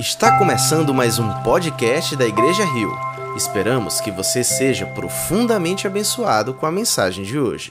[0.00, 2.90] Está começando mais um podcast da Igreja Rio.
[3.36, 7.70] Esperamos que você seja profundamente abençoado com a mensagem de hoje.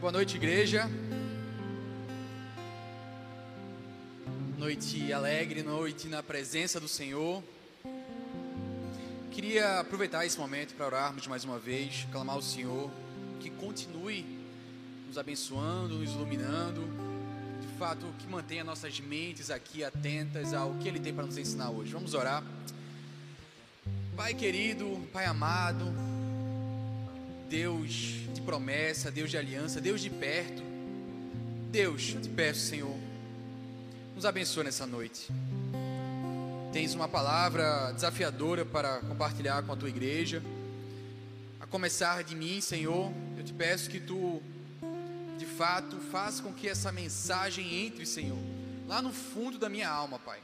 [0.00, 0.88] Boa noite, igreja.
[4.56, 7.42] Noite alegre, noite na presença do Senhor.
[9.32, 12.88] Queria aproveitar esse momento para orarmos mais uma vez, clamar ao Senhor
[13.40, 14.24] que continue
[15.08, 17.07] nos abençoando, nos iluminando
[17.78, 21.92] fato que mantenha nossas mentes aqui atentas ao que Ele tem para nos ensinar hoje.
[21.92, 22.42] Vamos orar.
[24.16, 25.84] Pai querido, Pai amado,
[27.48, 27.92] Deus
[28.34, 30.60] de promessa, Deus de aliança, Deus de perto.
[31.70, 32.96] Deus, eu te peço, Senhor,
[34.16, 35.28] nos abençoe nessa noite.
[36.72, 40.42] Tens uma palavra desafiadora para compartilhar com a tua igreja.
[41.60, 44.42] A começar de mim, Senhor, eu te peço que tu
[45.38, 48.38] de fato, faz com que essa mensagem entre, Senhor,
[48.88, 50.40] lá no fundo da minha alma, Pai,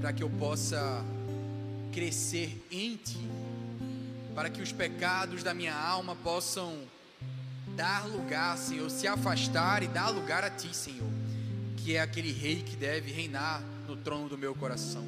[0.00, 1.02] para que eu possa
[1.92, 3.18] crescer em Ti,
[4.34, 6.82] para que os pecados da minha alma possam
[7.74, 11.10] dar lugar, Senhor, se afastar e dar lugar a Ti, Senhor,
[11.78, 15.06] que é aquele Rei que deve reinar no trono do meu coração.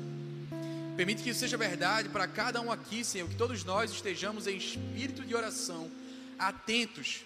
[0.97, 4.57] Permite que isso seja verdade para cada um aqui, Senhor, que todos nós estejamos em
[4.57, 5.91] espírito de oração,
[6.39, 7.25] atentos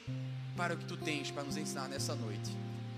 [0.59, 2.51] para o que tu tens para nos ensinar nessa noite.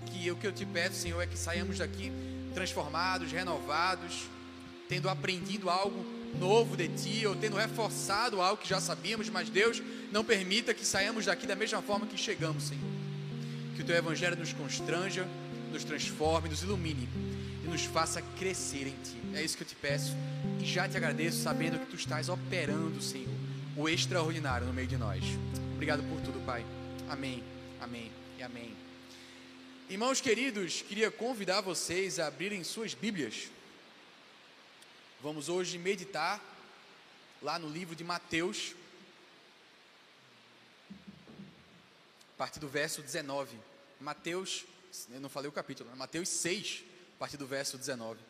[0.07, 2.11] Que o que eu te peço, Senhor, é que saiamos daqui
[2.55, 4.23] transformados, renovados,
[4.89, 6.03] tendo aprendido algo
[6.39, 9.81] novo de ti, ou tendo reforçado algo que já sabíamos, mas Deus
[10.11, 12.83] não permita que saiamos daqui da mesma forma que chegamos, Senhor.
[13.75, 15.27] Que o teu evangelho nos constranja,
[15.71, 17.07] nos transforme, nos ilumine
[17.63, 19.21] e nos faça crescer em ti.
[19.35, 20.15] É isso que eu te peço
[20.59, 23.29] e já te agradeço sabendo que tu estás operando, Senhor,
[23.77, 25.23] o extraordinário no meio de nós.
[25.75, 26.65] Obrigado por tudo, Pai.
[27.11, 27.43] Amém,
[27.81, 28.73] amém e amém.
[29.89, 33.49] Irmãos queridos, queria convidar vocês a abrirem suas Bíblias.
[35.21, 36.41] Vamos hoje meditar
[37.41, 38.73] lá no livro de Mateus,
[42.33, 43.59] a partir do verso 19.
[43.99, 44.63] Mateus,
[45.09, 45.95] eu não falei o capítulo, né?
[45.97, 46.81] Mateus 6,
[47.17, 48.21] a partir do verso 19.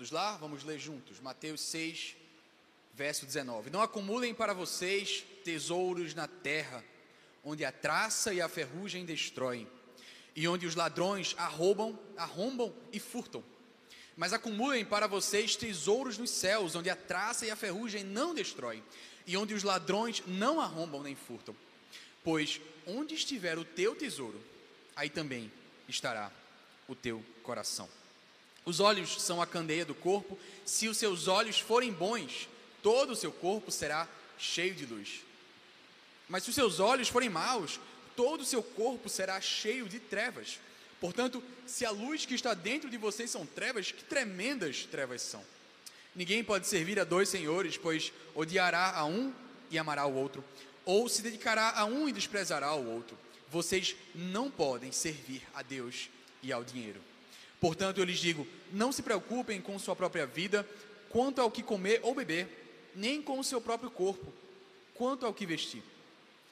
[0.00, 0.34] Todos lá?
[0.38, 1.20] Vamos ler juntos.
[1.20, 2.16] Mateus 6,
[2.94, 3.68] verso 19.
[3.68, 6.82] Não acumulem para vocês tesouros na terra,
[7.44, 9.68] onde a traça e a ferrugem destroem,
[10.34, 13.44] e onde os ladrões arrombam, arrombam e furtam.
[14.16, 18.82] Mas acumulem para vocês tesouros nos céus, onde a traça e a ferrugem não destroem,
[19.26, 21.54] e onde os ladrões não arrombam nem furtam.
[22.24, 24.42] Pois onde estiver o teu tesouro,
[24.96, 25.52] aí também
[25.86, 26.32] estará
[26.88, 27.99] o teu coração.
[28.64, 30.38] Os olhos são a candeia do corpo.
[30.64, 32.48] Se os seus olhos forem bons,
[32.82, 35.20] todo o seu corpo será cheio de luz.
[36.28, 37.80] Mas se os seus olhos forem maus,
[38.14, 40.60] todo o seu corpo será cheio de trevas.
[41.00, 45.42] Portanto, se a luz que está dentro de vocês são trevas, que tremendas trevas são.
[46.14, 49.32] Ninguém pode servir a dois senhores, pois odiará a um
[49.70, 50.44] e amará o outro,
[50.84, 53.16] ou se dedicará a um e desprezará o outro.
[53.50, 56.08] Vocês não podem servir a Deus
[56.42, 57.00] e ao dinheiro.
[57.60, 60.66] Portanto, eu lhes digo: não se preocupem com sua própria vida,
[61.10, 64.32] quanto ao que comer ou beber, nem com o seu próprio corpo,
[64.94, 65.82] quanto ao que vestir.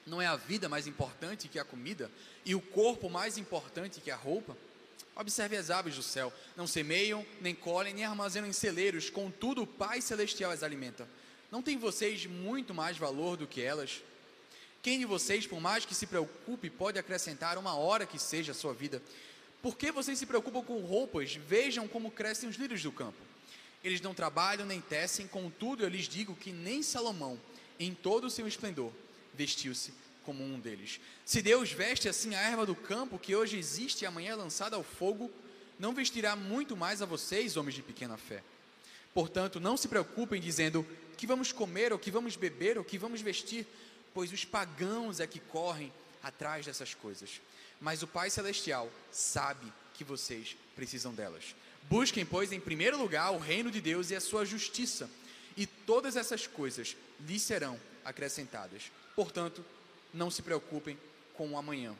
[0.05, 2.09] Não é a vida mais importante que a comida,
[2.45, 4.55] e o corpo mais importante que a roupa?
[5.15, 9.67] Observe as aves do céu: não semeiam, nem colhem, nem armazenam em celeiros, contudo o
[9.67, 11.07] Pai Celestial as alimenta.
[11.51, 14.03] Não tem vocês muito mais valor do que elas?
[14.81, 18.55] Quem de vocês, por mais que se preocupe, pode acrescentar uma hora que seja a
[18.55, 19.01] sua vida?
[19.61, 21.35] Por que vocês se preocupam com roupas?
[21.35, 23.17] Vejam como crescem os lírios do campo.
[23.83, 27.39] Eles não trabalham nem tecem, contudo eu lhes digo que nem Salomão,
[27.79, 28.91] em todo o seu esplendor,
[29.33, 29.93] vestiu-se
[30.25, 30.99] como um deles.
[31.25, 34.75] Se Deus veste assim a erva do campo, que hoje existe e amanhã é lançada
[34.75, 35.31] ao fogo,
[35.77, 38.43] não vestirá muito mais a vocês, homens de pequena fé.
[39.13, 40.85] Portanto, não se preocupem dizendo
[41.17, 43.65] que vamos comer, ou que vamos beber, ou que vamos vestir,
[44.13, 45.91] pois os pagãos é que correm
[46.21, 47.41] atrás dessas coisas
[47.79, 51.55] mas o Pai Celestial sabe que vocês precisam delas.
[51.83, 55.09] Busquem, pois, em primeiro lugar o reino de Deus e a sua justiça,
[55.57, 58.91] e todas essas coisas lhes serão acrescentadas.
[59.15, 59.63] Portanto,
[60.13, 60.97] não se preocupem
[61.33, 61.95] com o amanhã,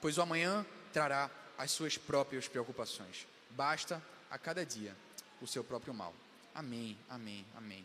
[0.00, 3.26] pois o amanhã trará as suas próprias preocupações.
[3.50, 4.96] Basta a cada dia
[5.40, 6.14] o seu próprio mal.
[6.54, 7.84] Amém, amém, amém.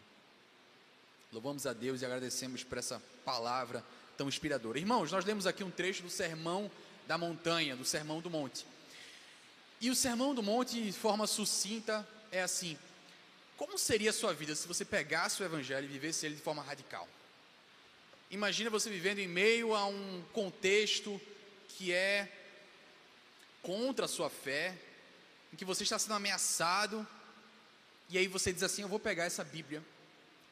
[1.31, 3.83] Louvamos a Deus e agradecemos por essa palavra
[4.17, 4.79] tão inspiradora.
[4.79, 6.69] Irmãos, nós lemos aqui um trecho do sermão
[7.07, 8.65] da montanha, do Sermão do Monte.
[9.79, 12.77] E o Sermão do Monte, de forma sucinta, é assim:
[13.57, 16.63] como seria a sua vida se você pegasse o Evangelho e vivesse ele de forma
[16.63, 17.07] radical?
[18.29, 21.19] Imagina você vivendo em meio a um contexto
[21.67, 22.31] que é
[23.61, 24.77] contra a sua fé,
[25.53, 27.05] em que você está sendo ameaçado,
[28.09, 29.83] e aí você diz assim: Eu vou pegar essa Bíblia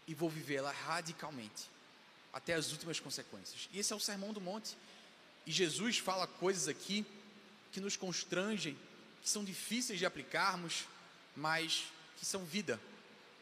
[0.07, 1.69] e vou vivê-la radicalmente,
[2.34, 3.69] até as últimas consequências.
[3.72, 4.75] E esse é o Sermão do Monte.
[5.50, 7.04] E Jesus fala coisas aqui
[7.72, 8.78] que nos constrangem,
[9.19, 10.86] que são difíceis de aplicarmos,
[11.36, 11.86] mas
[12.19, 12.80] que são vida.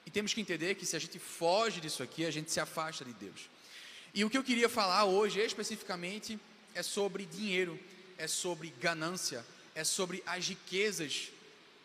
[0.05, 3.03] E temos que entender que se a gente foge disso aqui, a gente se afasta
[3.03, 3.49] de Deus.
[4.13, 6.39] E o que eu queria falar hoje especificamente
[6.73, 7.77] é sobre dinheiro,
[8.17, 9.45] é sobre ganância,
[9.75, 11.29] é sobre as riquezas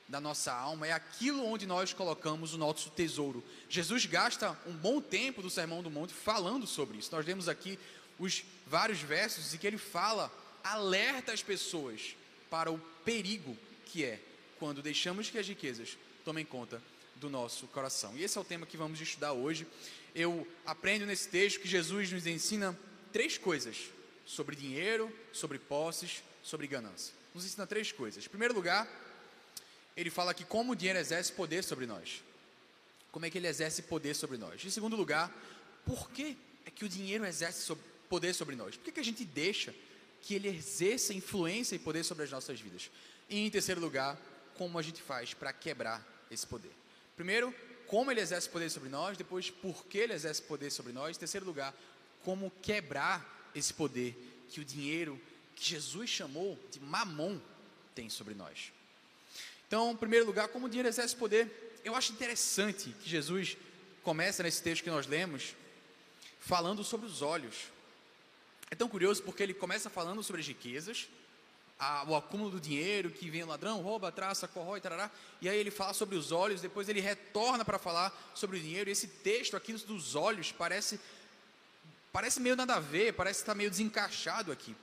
[0.08, 3.42] da nossa alma, é aquilo onde nós colocamos o nosso tesouro.
[3.68, 7.10] Jesus gasta um bom tempo do Sermão do Monte falando sobre isso.
[7.10, 7.76] Nós vemos aqui
[8.22, 10.32] os vários versos em que ele fala,
[10.62, 12.14] alerta as pessoas
[12.48, 14.20] para o perigo que é
[14.60, 16.80] quando deixamos que as riquezas tomem conta
[17.16, 18.16] do nosso coração.
[18.16, 19.66] E esse é o tema que vamos estudar hoje.
[20.14, 22.78] Eu aprendo nesse texto que Jesus nos ensina
[23.12, 23.90] três coisas
[24.24, 27.12] sobre dinheiro, sobre posses, sobre ganância.
[27.34, 28.24] Nos ensina três coisas.
[28.24, 28.88] Em primeiro lugar,
[29.96, 32.22] ele fala que como o dinheiro exerce poder sobre nós.
[33.10, 34.64] Como é que ele exerce poder sobre nós?
[34.64, 35.28] Em segundo lugar,
[35.84, 37.62] por que é que o dinheiro exerce
[38.12, 38.76] poder sobre nós?
[38.76, 39.74] Por que, que a gente deixa
[40.20, 42.90] que ele exerça influência e poder sobre as nossas vidas?
[43.26, 44.20] E em terceiro lugar,
[44.54, 46.72] como a gente faz para quebrar esse poder?
[47.16, 47.54] Primeiro,
[47.86, 51.20] como ele exerce poder sobre nós, depois, por que ele exerce poder sobre nós, em
[51.20, 51.74] terceiro lugar,
[52.22, 54.14] como quebrar esse poder
[54.50, 55.18] que o dinheiro,
[55.56, 57.40] que Jesus chamou de mamon,
[57.94, 58.74] tem sobre nós.
[59.66, 63.56] Então, em primeiro lugar, como o dinheiro exerce poder, eu acho interessante que Jesus
[64.02, 65.54] começa nesse texto que nós lemos,
[66.40, 67.71] falando sobre os olhos.
[68.72, 71.06] É tão curioso porque ele começa falando sobre as riquezas,
[71.78, 75.10] a, o acúmulo do dinheiro, que vem ladrão, rouba, traça, corrói, tarará,
[75.42, 78.88] e aí ele fala sobre os olhos, depois ele retorna para falar sobre o dinheiro,
[78.88, 80.98] e esse texto aqui dos olhos parece,
[82.10, 84.74] parece meio nada a ver, parece estar meio desencaixado aqui,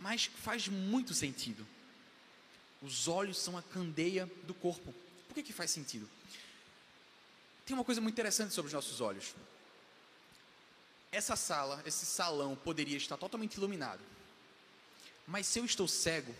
[0.00, 1.64] mas faz muito sentido.
[2.82, 4.92] Os olhos são a candeia do corpo.
[5.28, 6.10] Por que, que faz sentido?
[7.64, 9.32] Tem uma coisa muito interessante sobre os nossos olhos.
[11.10, 14.00] Essa sala, esse salão poderia estar totalmente iluminado.
[15.26, 16.34] Mas se eu estou cego,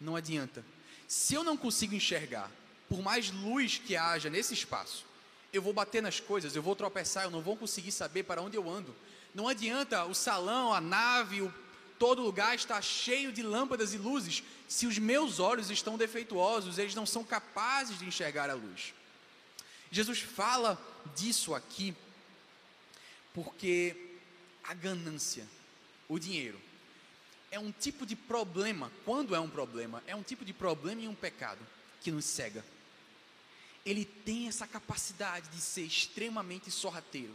[0.00, 0.64] não adianta.
[1.08, 2.50] Se eu não consigo enxergar,
[2.88, 5.04] por mais luz que haja nesse espaço,
[5.52, 8.56] eu vou bater nas coisas, eu vou tropeçar, eu não vou conseguir saber para onde
[8.56, 8.94] eu ando.
[9.34, 11.52] Não adianta o salão, a nave, o
[11.98, 16.94] todo lugar está cheio de lâmpadas e luzes, se os meus olhos estão defeituosos, eles
[16.94, 18.94] não são capazes de enxergar a luz.
[19.90, 20.80] Jesus fala
[21.14, 21.94] disso aqui
[23.34, 24.16] porque
[24.64, 25.46] a ganância,
[26.08, 26.60] o dinheiro,
[27.50, 31.08] é um tipo de problema, quando é um problema, é um tipo de problema e
[31.08, 31.60] um pecado
[32.00, 32.64] que nos cega.
[33.84, 37.34] Ele tem essa capacidade de ser extremamente sorrateiro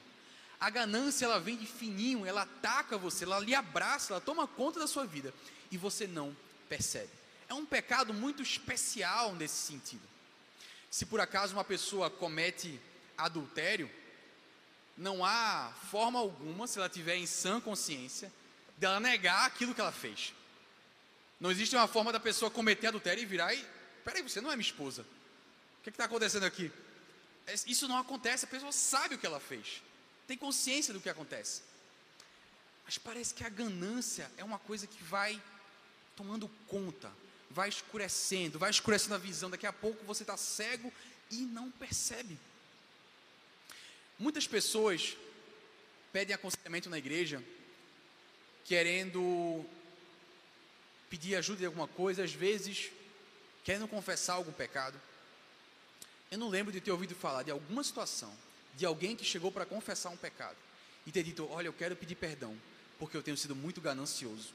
[0.60, 4.80] a ganância ela vem de fininho, ela ataca você, ela lhe abraça, ela toma conta
[4.80, 5.34] da sua vida
[5.70, 6.36] e você não
[6.70, 7.10] percebe.
[7.48, 10.02] É um pecado muito especial nesse sentido.
[10.90, 12.80] Se por acaso uma pessoa comete
[13.18, 13.90] adultério,
[14.98, 18.32] não há forma alguma, se ela tiver em sã consciência,
[18.78, 20.34] dela negar aquilo que ela fez.
[21.40, 23.66] Não existe uma forma da pessoa cometer adultério e virar e.
[24.04, 25.02] Peraí, você não é minha esposa.
[25.80, 26.72] O que é está acontecendo aqui?
[27.68, 29.82] Isso não acontece, a pessoa sabe o que ela fez
[30.28, 31.62] tem consciência do que acontece.
[32.84, 35.42] Mas parece que a ganância é uma coisa que vai
[36.16, 37.12] tomando conta,
[37.50, 39.50] vai escurecendo, vai escurecendo a visão.
[39.50, 40.92] Daqui a pouco você está cego
[41.32, 42.38] e não percebe.
[44.18, 45.18] Muitas pessoas
[46.14, 47.44] pedem aconselhamento na igreja,
[48.64, 49.66] querendo
[51.10, 52.92] pedir ajuda em alguma coisa, às vezes
[53.64, 55.00] querendo confessar algum pecado.
[56.32, 58.34] Eu não lembro de ter ouvido falar de alguma situação
[58.76, 60.58] de alguém que chegou para confessar um pecado
[61.06, 62.56] e ter dito: Olha, eu quero pedir perdão,
[63.00, 64.54] porque eu tenho sido muito ganancioso.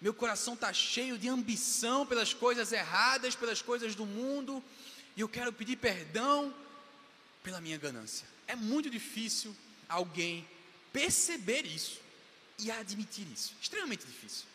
[0.00, 4.62] Meu coração está cheio de ambição pelas coisas erradas, pelas coisas do mundo,
[5.16, 6.54] e eu quero pedir perdão
[7.46, 8.26] pela minha ganância.
[8.48, 9.54] É muito difícil
[9.88, 10.44] alguém
[10.92, 12.00] perceber isso
[12.58, 13.54] e admitir isso.
[13.62, 14.46] Extremamente difícil.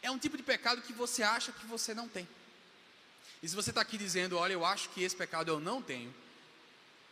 [0.00, 2.26] É um tipo de pecado que você acha que você não tem.
[3.42, 6.14] E se você está aqui dizendo, olha, eu acho que esse pecado eu não tenho,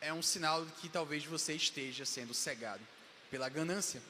[0.00, 2.80] é um sinal de que talvez você esteja sendo cegado
[3.30, 4.02] pela ganância.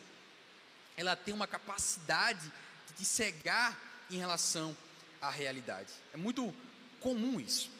[0.96, 2.52] Ela tem uma capacidade
[2.86, 3.76] de te cegar
[4.08, 4.76] em relação
[5.20, 5.92] à realidade.
[6.14, 6.54] É muito
[7.00, 7.76] comum isso.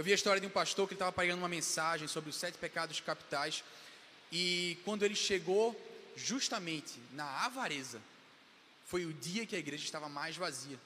[0.00, 2.56] Eu vi a história de um pastor que estava pregando uma mensagem sobre os sete
[2.56, 3.62] pecados capitais
[4.32, 5.78] e quando ele chegou
[6.16, 8.00] justamente na avareza,
[8.86, 10.80] foi o dia que a igreja estava mais vazia.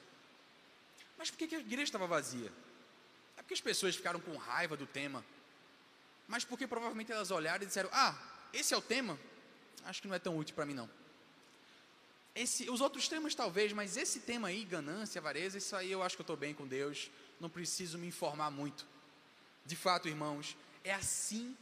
[1.17, 2.51] Mas por que a igreja estava vazia?
[3.37, 5.23] É porque as pessoas ficaram com raiva do tema
[6.27, 9.17] mas porque provavelmente elas olharam e disseram: Ah, esse é o tema?
[9.85, 10.89] acho que não é tão útil para mim não.
[12.35, 16.17] Esse, os outros temas talvez, mas esse tema aí, ganância, avareza, isso aí eu acho
[16.17, 18.85] que eu estou bem com Deus, não preciso me informar muito.
[19.65, 21.55] De fato, irmãos, é assim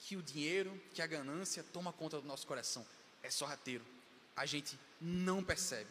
[0.00, 2.84] que o dinheiro, que a ganância toma conta do nosso coração.
[3.22, 3.84] É sorrateiro.
[4.36, 5.90] A gente não percebe.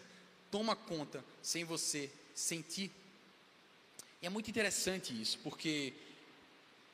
[0.51, 2.91] Toma conta sem você sentir.
[4.21, 5.93] E é muito interessante isso, porque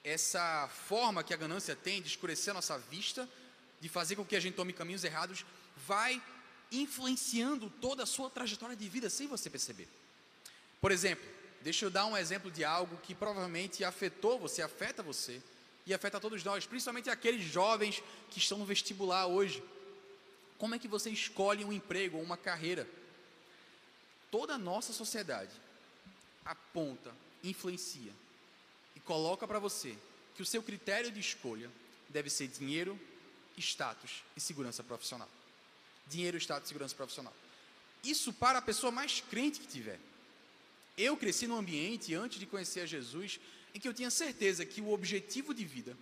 [0.03, 3.27] essa forma que a ganância tem de escurecer a nossa vista,
[3.79, 5.45] de fazer com que a gente tome caminhos errados,
[5.87, 6.21] vai
[6.71, 9.87] influenciando toda a sua trajetória de vida sem você perceber.
[10.81, 11.25] Por exemplo,
[11.63, 15.41] deixa eu dar um exemplo de algo que provavelmente afetou você, afeta você
[15.85, 19.63] e afeta todos nós, principalmente aqueles jovens que estão no vestibular hoje.
[20.57, 22.87] Como é que você escolhe um emprego ou uma carreira?
[24.29, 25.51] Toda a nossa sociedade
[26.45, 27.11] aponta,
[27.43, 28.11] influencia
[28.95, 29.97] e coloca para você
[30.35, 31.69] que o seu critério de escolha
[32.09, 32.99] deve ser dinheiro,
[33.57, 35.29] status e segurança profissional.
[36.07, 37.33] Dinheiro, status e segurança profissional.
[38.03, 39.99] Isso para a pessoa mais crente que tiver.
[40.97, 43.39] Eu cresci num ambiente, antes de conhecer a Jesus,
[43.73, 45.97] em que eu tinha certeza que o objetivo de vida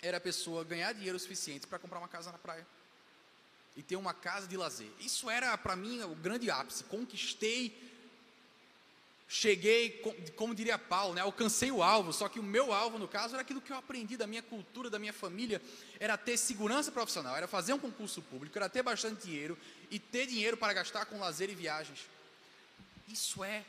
[0.00, 2.66] era a pessoa ganhar dinheiro suficiente para comprar uma casa na praia
[3.76, 4.90] e ter uma casa de lazer.
[5.00, 6.84] Isso era para mim o grande ápice.
[6.84, 7.92] Conquistei
[9.32, 10.02] cheguei,
[10.36, 13.40] como diria Paulo, né, alcancei o alvo, só que o meu alvo, no caso, era
[13.40, 15.60] aquilo que eu aprendi da minha cultura, da minha família,
[15.98, 19.56] era ter segurança profissional, era fazer um concurso público, era ter bastante dinheiro
[19.90, 22.00] e ter dinheiro para gastar com lazer e viagens.
[23.08, 23.64] Isso é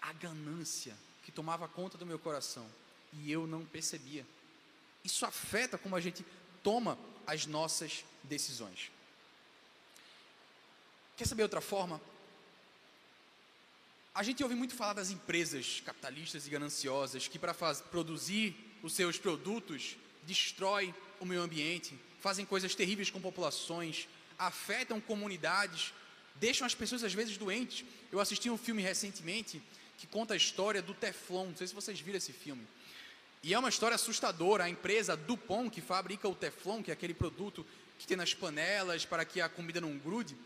[0.00, 2.66] a ganância que tomava conta do meu coração
[3.12, 4.26] e eu não percebia.
[5.04, 6.24] Isso afeta como a gente
[6.62, 8.90] toma as nossas decisões.
[11.16, 12.00] Quer saber outra forma?
[14.14, 19.18] A gente ouve muito falar das empresas capitalistas e gananciosas que, para produzir os seus
[19.18, 25.92] produtos, destroem o meio ambiente, fazem coisas terríveis com populações, afetam comunidades,
[26.36, 27.84] deixam as pessoas às vezes doentes.
[28.10, 29.62] Eu assisti um filme recentemente
[29.98, 31.48] que conta a história do Teflon.
[31.48, 32.66] Não sei se vocês viram esse filme.
[33.42, 34.64] E é uma história assustadora.
[34.64, 37.66] A empresa Dupont, que fabrica o Teflon, que é aquele produto
[37.98, 40.36] que tem nas panelas para que a comida não grude,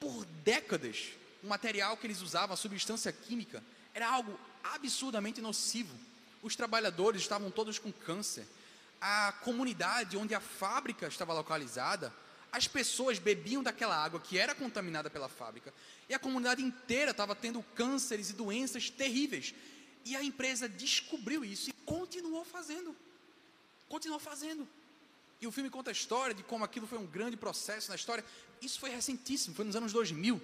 [0.00, 1.12] por décadas
[1.44, 3.62] um material que eles usavam, a substância química,
[3.92, 5.94] era algo absurdamente nocivo.
[6.42, 8.46] Os trabalhadores estavam todos com câncer.
[9.00, 12.12] A comunidade onde a fábrica estava localizada,
[12.52, 15.72] as pessoas bebiam daquela água que era contaminada pela fábrica.
[16.06, 19.54] E a comunidade inteira estava tendo cânceres e doenças terríveis.
[20.04, 22.94] E a empresa descobriu isso e continuou fazendo.
[23.88, 24.68] Continuou fazendo.
[25.40, 28.22] E o filme conta a história de como aquilo foi um grande processo na história.
[28.60, 30.40] Isso foi recentíssimo, foi nos anos 2000.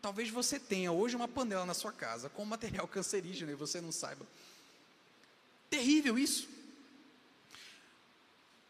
[0.00, 3.90] Talvez você tenha hoje uma panela na sua casa com material cancerígeno e você não
[3.90, 4.24] saiba.
[5.68, 6.48] Terrível isso.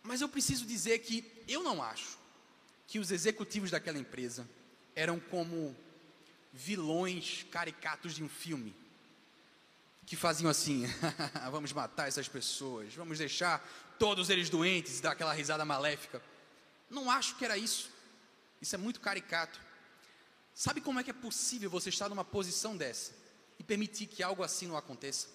[0.02, 2.23] Mas eu preciso dizer que eu não acho
[2.86, 4.48] que os executivos daquela empresa
[4.94, 5.74] eram como
[6.52, 8.74] vilões caricatos de um filme
[10.06, 10.84] que faziam assim:
[11.50, 13.66] vamos matar essas pessoas, vamos deixar
[13.98, 16.22] todos eles doentes dar aquela risada maléfica.
[16.90, 17.90] Não acho que era isso.
[18.60, 19.60] Isso é muito caricato.
[20.54, 23.12] Sabe como é que é possível você estar numa posição dessa
[23.58, 25.28] e permitir que algo assim não aconteça?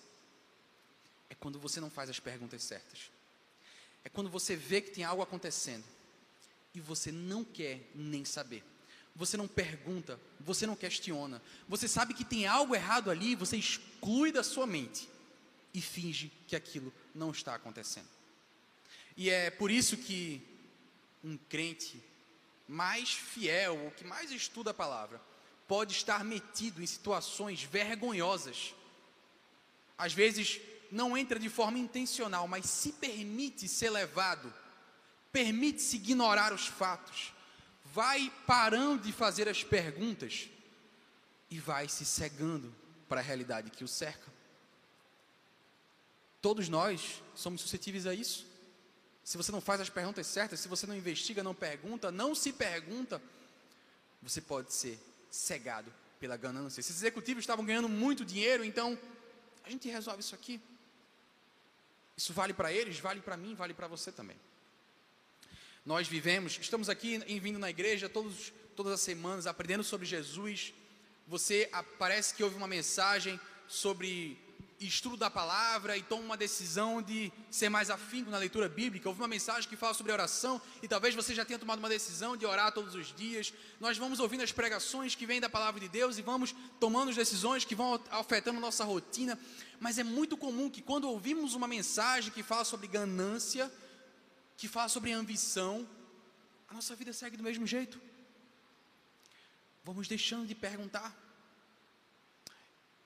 [1.29, 3.11] É quando você não faz as perguntas certas.
[4.03, 5.83] É quando você vê que tem algo acontecendo
[6.73, 8.63] e você não quer nem saber.
[9.15, 11.41] Você não pergunta, você não questiona.
[11.67, 15.09] Você sabe que tem algo errado ali, você exclui da sua mente
[15.73, 18.07] e finge que aquilo não está acontecendo.
[19.17, 20.41] E é por isso que
[21.23, 22.01] um crente
[22.67, 25.19] mais fiel, o que mais estuda a palavra,
[25.67, 28.73] pode estar metido em situações vergonhosas.
[29.97, 30.61] Às vezes
[30.91, 34.53] não entra de forma intencional, mas se permite ser levado,
[35.31, 37.33] permite-se ignorar os fatos,
[37.93, 40.49] vai parando de fazer as perguntas
[41.49, 42.73] e vai se cegando
[43.07, 44.31] para a realidade que o cerca.
[46.41, 48.49] Todos nós somos suscetíveis a isso
[49.29, 52.51] se você não faz as perguntas certas, se você não investiga, não pergunta, não se
[52.51, 53.21] pergunta,
[54.23, 56.79] você pode ser cegado pela ganância.
[56.79, 58.97] Esses executivos estavam ganhando muito dinheiro, então
[59.63, 60.59] a gente resolve isso aqui.
[62.17, 64.35] Isso vale para eles, vale para mim, vale para você também.
[65.85, 70.73] Nós vivemos, estamos aqui em vindo na igreja todos, todas as semanas aprendendo sobre Jesus.
[71.27, 74.37] Você parece que houve uma mensagem sobre
[74.79, 79.09] estudo da palavra e toma uma decisão de ser mais afinco na leitura bíblica.
[79.09, 82.37] Houve uma mensagem que fala sobre oração e talvez você já tenha tomado uma decisão
[82.37, 83.53] de orar todos os dias.
[83.79, 87.15] Nós vamos ouvindo as pregações que vêm da palavra de Deus e vamos tomando as
[87.15, 89.39] decisões que vão afetando nossa rotina.
[89.79, 93.71] Mas é muito comum que quando ouvimos uma mensagem que fala sobre ganância,
[94.59, 95.87] que fala sobre ambição,
[96.67, 97.99] a nossa vida segue do mesmo jeito.
[99.85, 101.15] Vamos deixando de perguntar.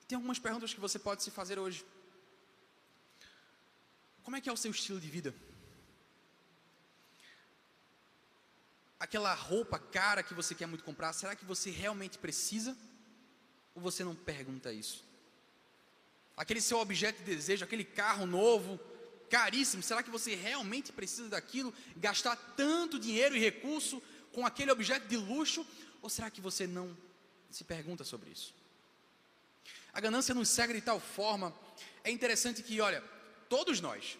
[0.07, 1.86] Tem algumas perguntas que você pode se fazer hoje.
[4.24, 5.31] Como é que é o seu estilo de vida?
[9.00, 12.75] Aquela roupa cara que você quer muito comprar, será que você realmente precisa?
[13.75, 15.05] Ou você não pergunta isso?
[16.36, 18.79] Aquele seu objeto de desejo, aquele carro novo,
[19.34, 21.74] caríssimo, será que você realmente precisa daquilo?
[21.98, 24.00] Gastar tanto dinheiro e recurso
[24.32, 25.66] com aquele objeto de luxo?
[26.04, 26.96] Ou será que você não
[27.50, 28.54] se pergunta sobre isso?
[29.92, 31.52] A ganância nos cega de tal forma,
[32.04, 33.04] é interessante que, olha,
[33.50, 34.20] todos nós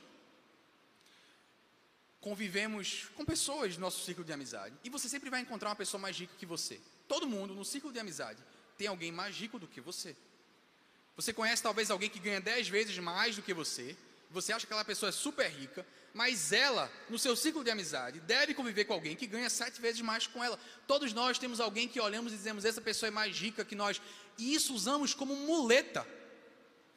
[2.20, 6.02] convivemos com pessoas do nosso ciclo de amizade, e você sempre vai encontrar uma pessoa
[6.02, 6.82] mais rica que você.
[7.08, 8.42] Todo mundo no ciclo de amizade
[8.80, 10.16] tem alguém mais rico do que você.
[11.16, 13.96] Você conhece talvez alguém que ganha dez vezes mais do que você,
[14.34, 18.20] você acha que aquela pessoa é super rica, mas ela, no seu ciclo de amizade,
[18.20, 20.60] deve conviver com alguém que ganha sete vezes mais com ela.
[20.88, 24.02] Todos nós temos alguém que olhamos e dizemos: essa pessoa é mais rica que nós,
[24.38, 26.06] e isso usamos como muleta.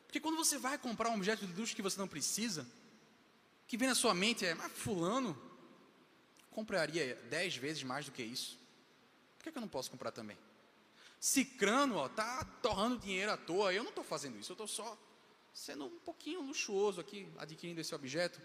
[0.06, 2.66] Porque quando você vai comprar um objeto de luxo que você não precisa,
[3.68, 5.38] que vem na sua mente é: mas Fulano
[6.50, 8.58] compraria dez vezes mais do que isso,
[9.36, 10.38] por que, que eu não posso comprar também?
[11.20, 14.98] Cicrano, ó, tá torrando dinheiro à toa, eu não estou fazendo isso, eu estou só
[15.56, 18.38] sendo um pouquinho luxuoso aqui, adquirindo esse objeto,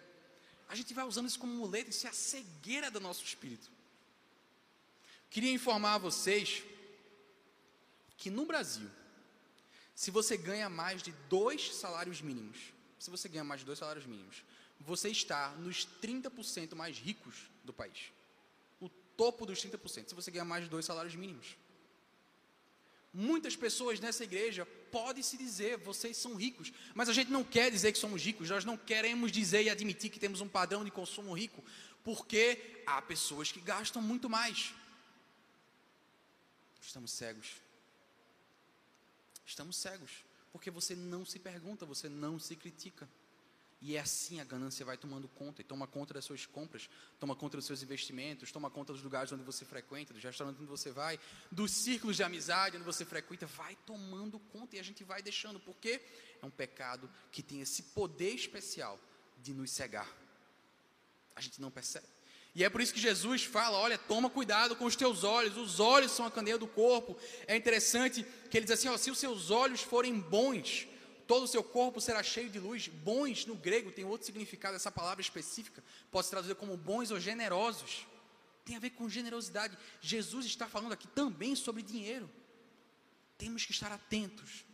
[0.69, 3.69] a gente vai usando isso como muleta, isso é a cegueira do nosso espírito.
[5.29, 6.63] Queria informar a vocês
[8.15, 8.89] que no Brasil,
[9.93, 12.57] se você ganha mais de dois salários mínimos,
[12.97, 14.41] se você ganha mais de dois salários mínimos,
[14.79, 18.13] você está nos 30% mais ricos do país.
[18.79, 18.87] O
[19.17, 21.57] topo dos 30%, se você ganha mais de dois salários mínimos.
[23.13, 27.71] Muitas pessoas nessa igreja podem se dizer, vocês são ricos, mas a gente não quer
[27.71, 30.91] dizer que somos ricos, nós não queremos dizer e admitir que temos um padrão de
[30.91, 31.63] consumo rico,
[32.03, 34.73] porque há pessoas que gastam muito mais.
[36.81, 37.61] Estamos cegos.
[39.45, 40.11] Estamos cegos,
[40.51, 43.07] porque você não se pergunta, você não se critica.
[43.81, 46.87] E é assim a ganância vai tomando conta, e toma conta das suas compras,
[47.19, 50.69] toma conta dos seus investimentos, toma conta dos lugares onde você frequenta, dos restaurantes onde
[50.69, 51.19] você vai,
[51.51, 55.59] dos círculos de amizade onde você frequenta, vai tomando conta e a gente vai deixando,
[55.59, 55.99] porque
[56.39, 58.99] é um pecado que tem esse poder especial
[59.39, 60.07] de nos cegar.
[61.35, 62.05] A gente não percebe.
[62.53, 65.79] E é por isso que Jesus fala: olha, toma cuidado com os teus olhos, os
[65.79, 67.17] olhos são a candeia do corpo.
[67.47, 70.87] É interessante que ele diz assim: ó, se os seus olhos forem bons,
[71.31, 72.89] todo o seu corpo será cheio de luz.
[72.89, 77.21] Bons, no grego, tem outro significado, essa palavra específica, pode se traduzir como bons ou
[77.21, 78.05] generosos.
[78.65, 79.77] Tem a ver com generosidade.
[80.01, 82.29] Jesus está falando aqui também sobre dinheiro.
[83.37, 84.65] Temos que estar atentos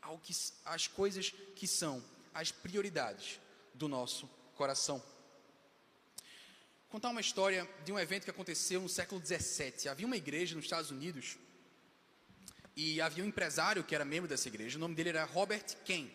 [0.00, 3.38] ao que, às coisas que são as prioridades
[3.74, 5.02] do nosso coração.
[6.88, 9.90] Contar uma história de um evento que aconteceu no século 17.
[9.90, 11.36] Havia uma igreja nos Estados Unidos
[12.78, 16.08] e havia um empresário que era membro dessa igreja, o nome dele era Robert Ken.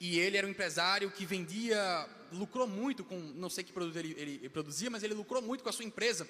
[0.00, 1.78] E ele era um empresário que vendia,
[2.32, 5.62] lucrou muito com, não sei que produto ele, ele, ele produzia, mas ele lucrou muito
[5.62, 6.28] com a sua empresa.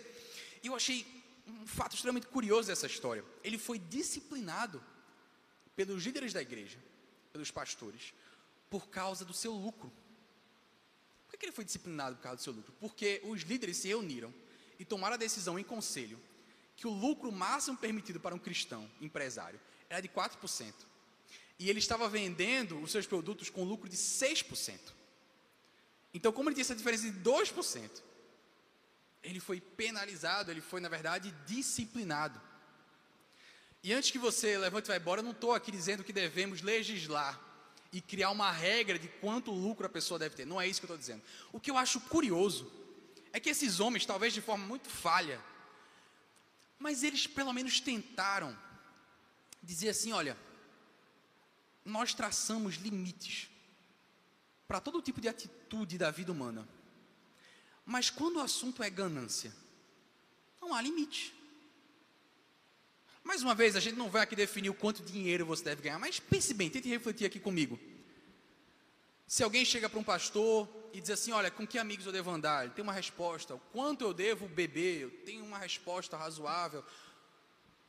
[0.63, 1.07] E eu achei
[1.49, 3.25] um fato extremamente curioso dessa história.
[3.43, 4.85] Ele foi disciplinado
[5.75, 6.77] pelos líderes da igreja,
[7.33, 8.13] pelos pastores,
[8.69, 9.91] por causa do seu lucro.
[11.31, 12.75] Por que ele foi disciplinado por causa do seu lucro?
[12.79, 14.35] Porque os líderes se reuniram
[14.79, 16.21] e tomaram a decisão em conselho
[16.77, 19.59] que o lucro máximo permitido para um cristão empresário
[19.89, 20.75] era de 4%.
[21.59, 24.79] E ele estava vendendo os seus produtos com lucro de 6%.
[26.13, 28.03] Então, como ele tinha essa diferença de 2%,
[29.23, 32.41] ele foi penalizado, ele foi, na verdade, disciplinado.
[33.83, 36.61] E antes que você levante e vá embora, eu não estou aqui dizendo que devemos
[36.61, 37.41] legislar
[37.93, 40.47] e criar uma regra de quanto lucro a pessoa deve ter.
[40.47, 41.23] Não é isso que eu estou dizendo.
[41.53, 42.71] O que eu acho curioso
[43.33, 45.41] é que esses homens, talvez de forma muito falha,
[46.79, 48.57] mas eles pelo menos tentaram
[49.63, 50.37] dizer assim: olha,
[51.85, 53.49] nós traçamos limites
[54.67, 56.69] para todo tipo de atitude da vida humana.
[57.85, 59.55] Mas quando o assunto é ganância,
[60.61, 61.33] não há limite.
[63.23, 65.99] Mais uma vez, a gente não vai aqui definir o quanto dinheiro você deve ganhar,
[65.99, 67.79] mas pense bem, tente refletir aqui comigo.
[69.27, 72.31] Se alguém chega para um pastor e diz assim: Olha, com que amigos eu devo
[72.31, 72.65] andar?
[72.65, 73.55] Ele tem uma resposta.
[73.55, 75.01] O quanto eu devo beber?
[75.01, 76.85] Eu tenho uma resposta razoável.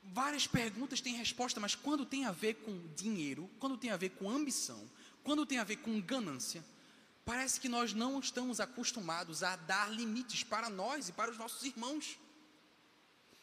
[0.04, 4.12] Várias perguntas têm resposta, mas quando tem a ver com dinheiro, quando tem a ver
[4.12, 4.90] com ambição,
[5.24, 6.64] quando tem a ver com ganância,
[7.26, 11.64] parece que nós não estamos acostumados a dar limites para nós e para os nossos
[11.64, 12.18] irmãos.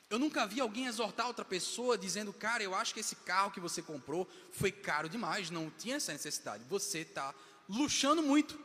[0.08, 3.60] Eu nunca vi alguém exortar outra pessoa dizendo, cara, eu acho que esse carro que
[3.60, 6.64] você comprou foi caro demais, não tinha essa necessidade.
[6.64, 7.34] Você está
[7.68, 8.58] luxando muito.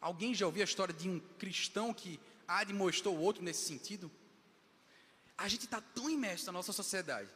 [0.00, 4.10] Alguém já ouviu a história de um cristão que admoestou o outro nesse sentido?
[5.36, 7.28] A gente está tão imerso na nossa sociedade,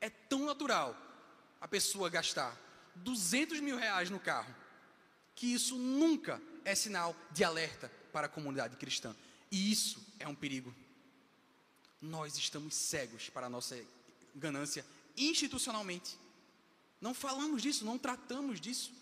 [0.00, 0.96] é tão natural
[1.60, 2.58] a pessoa gastar
[2.96, 4.54] 200 mil reais no carro,
[5.34, 9.14] que isso nunca é sinal de alerta para a comunidade cristã.
[9.50, 10.74] E isso é um perigo.
[12.00, 13.78] Nós estamos cegos para a nossa
[14.34, 14.84] ganância
[15.16, 16.18] institucionalmente.
[17.00, 18.92] Não falamos disso, não tratamos disso,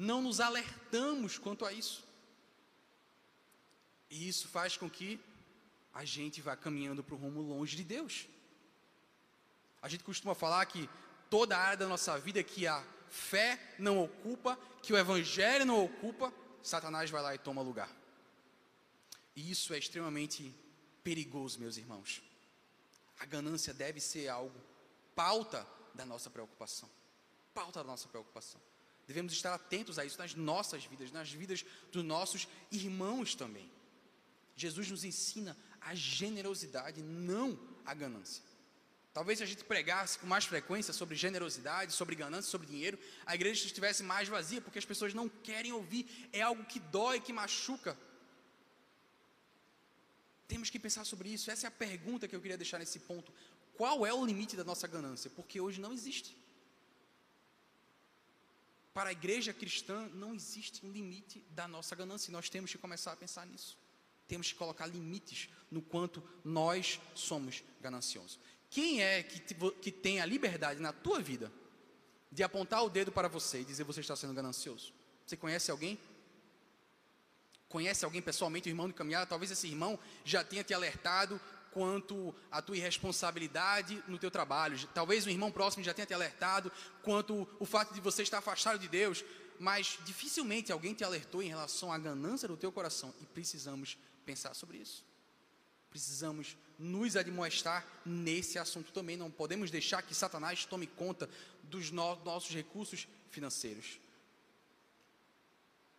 [0.00, 2.02] não nos alertamos quanto a isso.
[4.08, 5.20] E isso faz com que
[5.92, 8.26] a gente vá caminhando para o rumo longe de Deus.
[9.82, 10.88] A gente costuma falar que
[11.28, 15.84] toda a área da nossa vida que a fé não ocupa, que o evangelho não
[15.84, 16.32] ocupa,
[16.62, 17.94] Satanás vai lá e toma lugar.
[19.36, 20.54] E isso é extremamente
[21.04, 22.22] perigoso, meus irmãos.
[23.18, 24.58] A ganância deve ser algo
[25.14, 26.88] pauta da nossa preocupação.
[27.52, 28.60] Pauta da nossa preocupação.
[29.10, 33.68] Devemos estar atentos a isso nas nossas vidas, nas vidas dos nossos irmãos também.
[34.54, 38.44] Jesus nos ensina a generosidade, não a ganância.
[39.12, 42.96] Talvez se a gente pregasse com mais frequência sobre generosidade, sobre ganância, sobre dinheiro,
[43.26, 47.18] a igreja estivesse mais vazia, porque as pessoas não querem ouvir, é algo que dói,
[47.18, 47.98] que machuca.
[50.46, 51.50] Temos que pensar sobre isso.
[51.50, 53.32] Essa é a pergunta que eu queria deixar nesse ponto.
[53.74, 55.28] Qual é o limite da nossa ganância?
[55.30, 56.38] Porque hoje não existe.
[58.92, 62.78] Para a igreja cristã, não existe um limite da nossa ganância, e nós temos que
[62.78, 63.78] começar a pensar nisso.
[64.26, 68.38] Temos que colocar limites no quanto nós somos gananciosos.
[68.68, 69.40] Quem é que,
[69.80, 71.52] que tem a liberdade na tua vida
[72.30, 74.92] de apontar o dedo para você e dizer você está sendo ganancioso?
[75.26, 75.98] Você conhece alguém?
[77.68, 79.26] Conhece alguém pessoalmente, o irmão de caminhada?
[79.26, 81.40] Talvez esse irmão já tenha te alertado
[81.72, 84.78] quanto à tua irresponsabilidade no teu trabalho.
[84.94, 86.70] Talvez o irmão próximo já tenha te alertado
[87.02, 89.24] quanto o fato de você estar afastado de Deus.
[89.58, 93.14] Mas dificilmente alguém te alertou em relação à ganância do teu coração.
[93.20, 95.04] E precisamos pensar sobre isso.
[95.90, 99.16] Precisamos nos admoestar nesse assunto também.
[99.16, 101.28] Não podemos deixar que Satanás tome conta
[101.64, 104.00] dos no nossos recursos financeiros.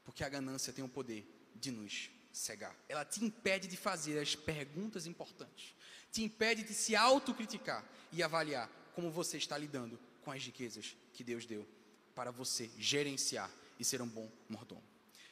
[0.03, 2.75] Porque a ganância tem o poder de nos cegar.
[2.87, 5.75] Ela te impede de fazer as perguntas importantes.
[6.11, 11.23] Te impede de se autocriticar e avaliar como você está lidando com as riquezas que
[11.23, 11.67] Deus deu
[12.13, 14.83] para você gerenciar e ser um bom mordomo.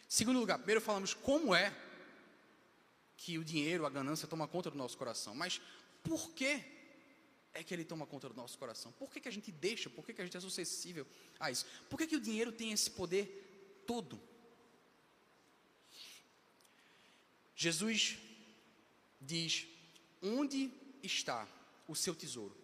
[0.07, 1.75] Segundo lugar, primeiro falamos como é
[3.15, 5.35] que o dinheiro, a ganância toma conta do nosso coração.
[5.35, 5.61] Mas
[6.01, 6.63] por que
[7.53, 8.91] é que ele toma conta do nosso coração?
[8.93, 9.89] Por que, que a gente deixa?
[9.89, 11.05] Por que, que a gente é suscetível
[11.39, 11.65] a isso?
[11.89, 14.19] Por que, que o dinheiro tem esse poder todo?
[17.59, 18.17] Jesus
[19.19, 19.67] diz:
[20.21, 20.71] Onde
[21.03, 21.45] está
[21.89, 22.55] o seu tesouro?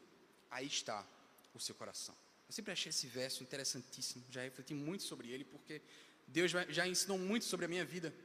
[0.50, 1.06] Aí está
[1.54, 2.16] o seu coração.
[2.48, 5.82] Eu sempre achei esse verso interessantíssimo, já refleti muito sobre ele, porque
[6.26, 8.16] Deus já ensinou muito sobre a minha vida.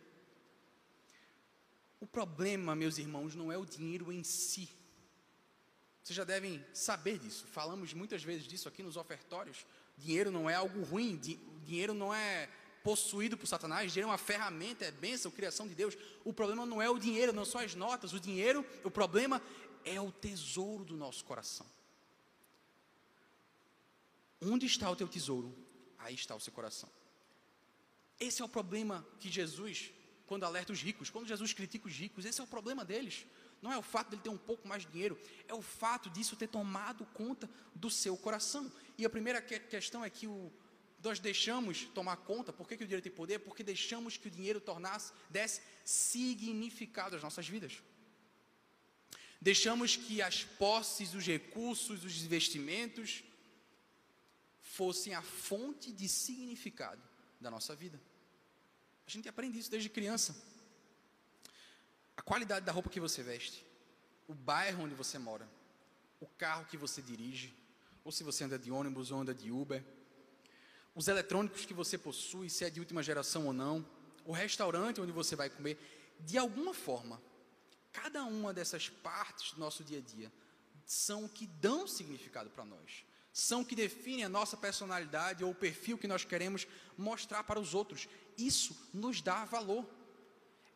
[1.98, 4.68] O problema, meus irmãos, não é o dinheiro em si.
[6.04, 7.48] Vocês já devem saber disso.
[7.48, 9.66] Falamos muitas vezes disso aqui nos ofertórios.
[9.98, 11.16] Dinheiro não é algo ruim,
[11.64, 12.48] dinheiro não é
[12.83, 15.97] possuído por Satanás, dinheiro é uma ferramenta, é bênção, criação de Deus.
[16.25, 18.12] O problema não é o dinheiro, não são as notas.
[18.12, 19.43] O dinheiro, o problema
[19.85, 21.66] é o tesouro do nosso coração.
[24.40, 25.55] Onde está o teu tesouro?
[25.99, 26.88] Aí está o seu coração.
[28.19, 29.93] Esse é o problema que Jesus
[30.31, 33.27] quando alerta os ricos, quando Jesus critica os ricos, esse é o problema deles.
[33.61, 36.37] Não é o fato dele ter um pouco mais de dinheiro, é o fato disso
[36.37, 38.71] ter tomado conta do seu coração.
[38.97, 40.53] E a primeira que questão é que o,
[41.03, 43.39] nós deixamos tomar conta, por que, que o dinheiro tem poder?
[43.41, 47.83] Porque deixamos que o dinheiro tornasse, desse significado às nossas vidas.
[49.41, 53.25] Deixamos que as posses, os recursos, os investimentos
[54.61, 57.03] fossem a fonte de significado
[57.41, 58.01] da nossa vida.
[59.07, 60.37] A gente aprende isso desde criança.
[62.17, 63.65] A qualidade da roupa que você veste,
[64.29, 65.51] o bairro onde você mora,
[66.21, 67.55] o carro que você dirige,
[68.05, 69.83] ou se você anda de ônibus ou anda de Uber,
[71.01, 73.85] os eletrônicos que você possui, se é de última geração ou não,
[74.25, 75.79] o restaurante onde você vai comer,
[76.21, 77.21] de alguma forma,
[77.91, 80.31] cada uma dessas partes do nosso dia a dia
[80.85, 85.55] são o que dão significado para nós são que definem a nossa personalidade ou o
[85.55, 86.67] perfil que nós queremos
[86.99, 88.09] mostrar para os outros.
[88.37, 89.89] Isso nos dá valor.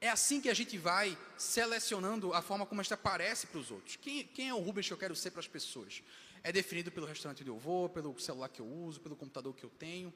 [0.00, 3.96] É assim que a gente vai selecionando a forma como esta aparece para os outros.
[3.96, 6.02] Quem, quem, é o Rubens que eu quero ser para as pessoas?
[6.44, 9.64] É definido pelo restaurante onde eu vou, pelo celular que eu uso, pelo computador que
[9.64, 10.14] eu tenho.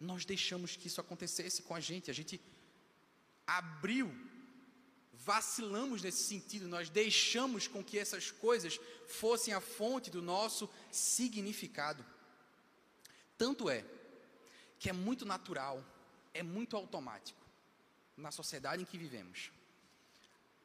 [0.00, 2.10] Nós deixamos que isso acontecesse com a gente.
[2.10, 2.40] A gente
[3.46, 4.10] abriu
[5.28, 12.02] vacilamos nesse sentido, nós deixamos com que essas coisas fossem a fonte do nosso significado.
[13.36, 13.84] Tanto é
[14.78, 15.84] que é muito natural,
[16.32, 17.44] é muito automático
[18.16, 19.50] na sociedade em que vivemos.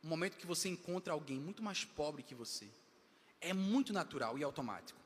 [0.02, 2.70] O momento que você encontra alguém muito mais pobre que você,
[3.44, 5.00] é muito natural e automático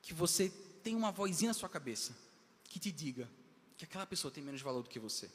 [0.00, 0.50] que você
[0.82, 2.14] tem uma vozinha na sua cabeça
[2.64, 3.28] que te diga
[3.76, 5.30] que aquela pessoa tem menos valor do que você.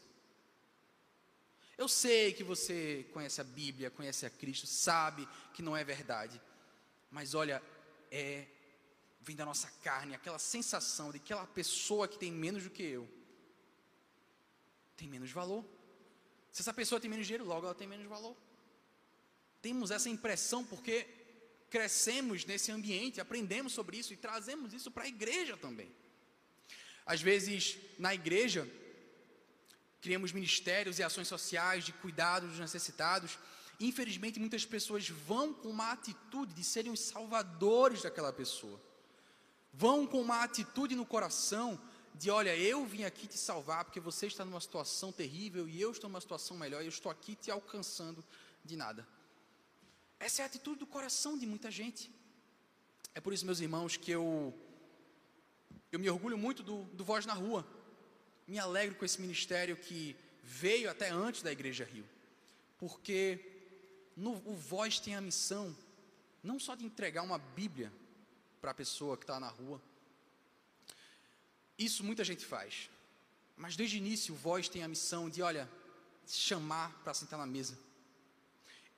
[1.77, 6.41] Eu sei que você conhece a Bíblia, conhece a Cristo, sabe que não é verdade,
[7.11, 7.61] mas olha,
[8.11, 8.47] é
[9.21, 12.83] vem da nossa carne aquela sensação de que aquela pessoa que tem menos do que
[12.83, 13.07] eu
[14.95, 15.63] tem menos valor.
[16.51, 18.35] Se essa pessoa tem menos dinheiro, logo ela tem menos valor.
[19.61, 21.05] Temos essa impressão porque
[21.69, 25.91] crescemos nesse ambiente, aprendemos sobre isso e trazemos isso para a igreja também.
[27.05, 28.69] Às vezes, na igreja,
[30.01, 33.37] criamos ministérios e ações sociais de cuidado dos necessitados.
[33.79, 38.81] Infelizmente, muitas pessoas vão com uma atitude de serem os salvadores daquela pessoa.
[39.73, 41.79] Vão com uma atitude no coração
[42.13, 45.91] de: olha, eu vim aqui te salvar porque você está numa situação terrível e eu
[45.91, 48.23] estou numa situação melhor e eu estou aqui te alcançando
[48.65, 49.07] de nada.
[50.19, 52.11] Essa é a atitude do coração de muita gente.
[53.13, 54.53] É por isso, meus irmãos, que eu,
[55.91, 57.65] eu me orgulho muito do, do Voz na Rua.
[58.47, 62.07] Me alegro com esse ministério que veio até antes da Igreja Rio.
[62.77, 63.39] Porque
[64.15, 65.75] no, o Voz tem a missão
[66.43, 67.91] não só de entregar uma Bíblia
[68.61, 69.81] para a pessoa que está na rua.
[71.77, 72.89] Isso muita gente faz.
[73.55, 75.69] Mas desde o início o Voz tem a missão de, olha,
[76.25, 77.86] chamar para sentar na mesa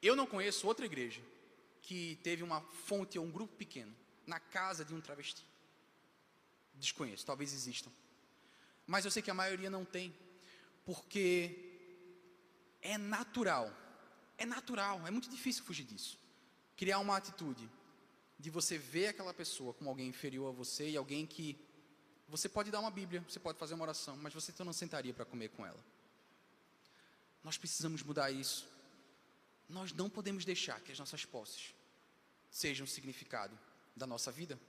[0.01, 1.21] eu não conheço outra igreja
[1.81, 5.45] que teve uma fonte ou um grupo pequeno na casa de um travesti.
[6.75, 7.91] Desconheço, talvez existam.
[8.85, 10.15] Mas eu sei que a maioria não tem,
[10.85, 11.79] porque
[12.81, 13.71] é natural,
[14.37, 16.17] é natural, é muito difícil fugir disso.
[16.77, 17.69] Criar uma atitude
[18.39, 21.59] de você ver aquela pessoa como alguém inferior a você e alguém que
[22.27, 25.25] você pode dar uma Bíblia, você pode fazer uma oração, mas você não sentaria para
[25.25, 25.83] comer com ela.
[27.43, 28.67] Nós precisamos mudar isso
[29.69, 31.75] nós não podemos deixar que as nossas posses
[32.49, 33.57] sejam o significado
[33.95, 34.59] da nossa vida.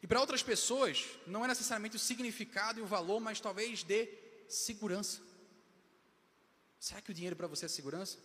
[0.00, 4.08] E para outras pessoas, não é necessariamente o significado e o valor, mas talvez dê
[4.48, 5.20] segurança.
[6.78, 8.18] Será que o dinheiro para você é segurança?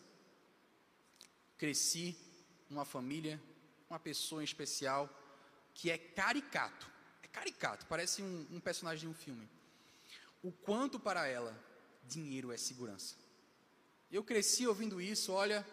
[1.58, 2.16] Cresci
[2.70, 3.42] numa família,
[3.90, 5.10] uma pessoa em especial,
[5.74, 6.90] que é caricato.
[7.24, 9.48] É caricato, parece um, um personagem de um filme.
[10.44, 11.56] O quanto para ela
[12.08, 13.16] dinheiro é segurança.
[14.10, 15.68] Eu cresci ouvindo isso, olha,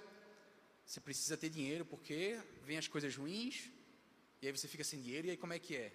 [0.85, 3.71] você precisa ter dinheiro porque vem as coisas ruins,
[4.43, 5.93] e aí você fica sem dinheiro, e aí como é que é?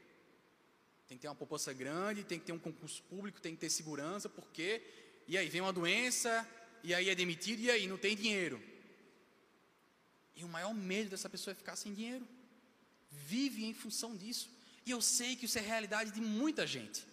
[1.07, 3.69] Tem que ter uma poupança grande, tem que ter um concurso público, tem que ter
[3.69, 4.81] segurança, porque,
[5.27, 6.47] e aí vem uma doença,
[6.81, 8.61] e aí é demitido, e aí não tem dinheiro.
[10.35, 12.25] E o maior medo dessa pessoa é ficar sem dinheiro.
[13.11, 14.49] Vive em função disso.
[14.85, 17.05] E eu sei que isso é realidade de muita gente.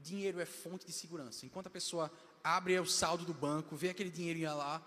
[0.00, 1.44] Dinheiro é fonte de segurança.
[1.44, 2.10] Enquanto a pessoa
[2.42, 4.84] abre o saldo do banco, vê aquele dinheirinho lá,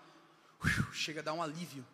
[0.92, 1.86] chega a dar um alívio,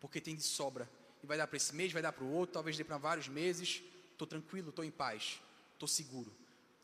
[0.00, 0.88] porque tem de sobra.
[1.22, 3.28] E vai dar para esse mês, vai dar para o outro, talvez dê para vários
[3.28, 3.82] meses.
[4.10, 5.40] Estou tranquilo, estou em paz,
[5.72, 6.34] estou seguro.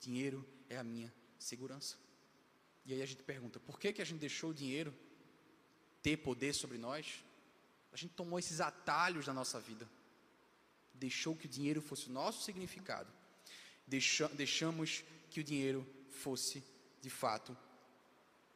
[0.00, 1.96] Dinheiro é a minha segurança.
[2.84, 4.94] E aí a gente pergunta: por que, que a gente deixou o dinheiro
[6.02, 7.24] ter poder sobre nós?
[7.92, 9.88] A gente tomou esses atalhos na nossa vida.
[10.94, 13.12] Deixou que o dinheiro fosse o nosso significado.
[13.86, 16.62] deixamos que o dinheiro fosse,
[17.00, 17.56] de fato,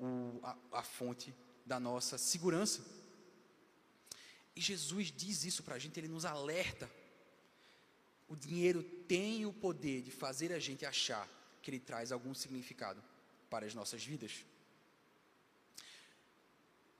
[0.02, 1.32] o, a, a fonte
[1.64, 2.84] da nossa segurança.
[4.54, 6.90] E Jesus diz isso para a gente, ele nos alerta.
[8.28, 11.28] O dinheiro tem o poder de fazer a gente achar
[11.62, 13.02] que ele traz algum significado
[13.48, 14.44] para as nossas vidas.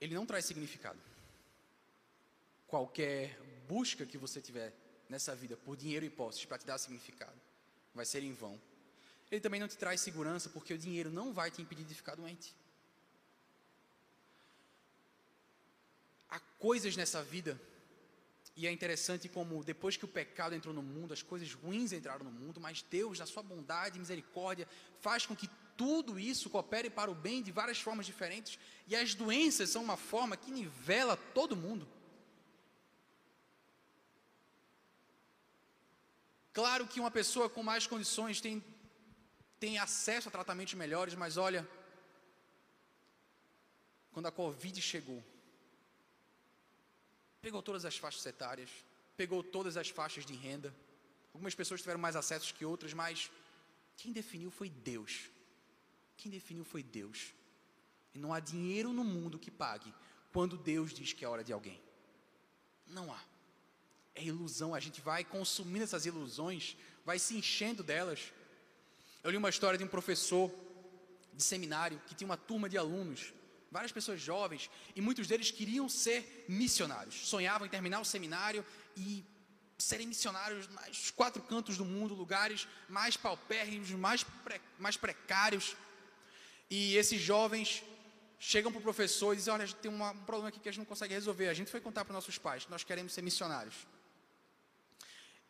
[0.01, 1.01] Ele não traz significado.
[2.69, 3.39] Qualquer
[3.69, 4.73] busca que você tiver
[5.09, 7.39] nessa vida por dinheiro e posses para te dar significado
[7.95, 8.61] vai ser em vão.
[9.31, 12.15] Ele também não te traz segurança porque o dinheiro não vai te impedir de ficar
[12.15, 12.55] doente.
[16.33, 17.61] há coisas nessa vida,
[18.55, 22.25] e é interessante como depois que o pecado entrou no mundo, as coisas ruins entraram
[22.25, 24.69] no mundo, mas Deus, na sua bondade e misericórdia,
[25.01, 29.13] faz com que tudo isso coopere para o bem de várias formas diferentes, e as
[29.13, 31.89] doenças são uma forma que nivela todo mundo.
[36.53, 38.63] Claro que uma pessoa com mais condições tem,
[39.59, 41.69] tem acesso a tratamentos melhores, mas olha,
[44.13, 45.32] quando a Covid chegou,
[47.43, 48.71] pegou todas as faixas etárias,
[49.17, 50.73] pegou todas as faixas de renda.
[51.35, 53.33] Algumas pessoas tiveram mais acessos que outras, mas
[53.97, 55.29] quem definiu foi Deus.
[56.17, 57.35] Quem definiu foi Deus.
[58.15, 59.93] E não há dinheiro no mundo que pague
[60.33, 61.83] quando Deus diz que é hora de alguém.
[62.87, 63.21] Não há.
[64.15, 68.33] É ilusão, a gente vai consumindo essas ilusões, vai se enchendo delas.
[69.25, 70.49] Eu li uma história de um professor
[71.33, 73.33] de seminário que tinha uma turma de alunos
[73.73, 77.27] várias pessoas jovens, e muitos deles queriam ser missionários.
[77.27, 78.65] Sonhavam em terminar o seminário
[78.97, 79.25] e
[79.79, 85.75] serem missionários nos quatro cantos do mundo, lugares mais paupérrimos, mais, pre, mais precários.
[86.71, 87.83] E esses jovens
[88.39, 90.81] chegam para o professor e dizem: Olha, tem uma, um problema aqui que a gente
[90.81, 91.49] não consegue resolver.
[91.49, 93.75] A gente foi contar para nossos pais que nós queremos ser missionários.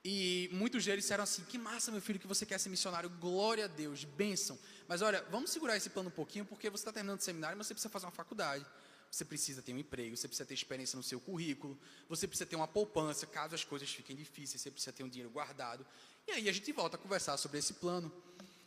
[0.04, 3.08] E muitos deles disseram assim: Que massa, meu filho, que você quer ser missionário.
[3.08, 4.58] Glória a Deus, bênção.
[4.88, 7.66] Mas olha, vamos segurar esse plano um pouquinho, porque você está terminando o seminário, mas
[7.66, 8.66] você precisa fazer uma faculdade.
[9.10, 12.56] Você precisa ter um emprego, você precisa ter experiência no seu currículo, você precisa ter
[12.56, 15.86] uma poupança, caso as coisas fiquem difíceis, você precisa ter um dinheiro guardado.
[16.26, 18.10] E aí a gente volta a conversar sobre esse plano.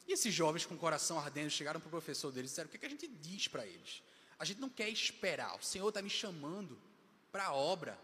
[0.07, 2.71] E esses jovens com o coração ardendo chegaram para o professor deles e disseram: O
[2.71, 4.03] que, é que a gente diz para eles?
[4.37, 6.79] A gente não quer esperar, o Senhor está me chamando
[7.31, 7.99] para a obra.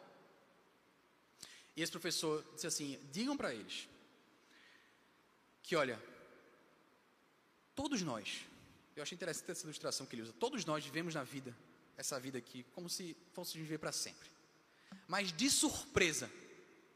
[1.75, 3.87] E esse professor disse assim: digam para eles
[5.63, 6.01] que, olha,
[7.75, 8.45] todos nós,
[8.95, 11.55] eu achei interessante essa ilustração que ele usa, todos nós vivemos na vida,
[11.97, 14.29] essa vida aqui, como se fôssemos viver para sempre.
[15.07, 16.29] Mas de surpresa,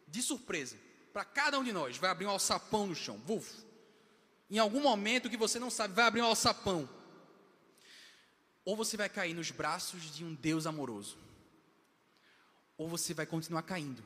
[0.07, 0.77] de surpresa,
[1.13, 3.63] para cada um de nós, vai abrir um alçapão no chão, vuf.
[4.49, 6.89] Em algum momento que você não sabe, vai abrir um alçapão.
[8.65, 11.17] Ou você vai cair nos braços de um Deus amoroso,
[12.77, 14.03] ou você vai continuar caindo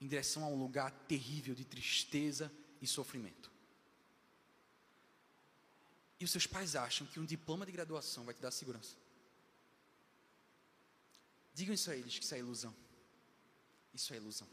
[0.00, 3.50] em direção a um lugar terrível de tristeza e sofrimento.
[6.18, 8.96] E os seus pais acham que um diploma de graduação vai te dar segurança.
[11.54, 12.74] Digam isso a eles que isso é ilusão.
[13.92, 14.48] Isso é ilusão.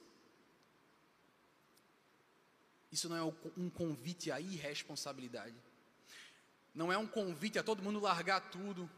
[2.92, 3.24] Isso não é
[3.58, 5.56] um convite à irresponsabilidade.
[6.74, 8.90] Não é um convite a todo mundo largar tudo.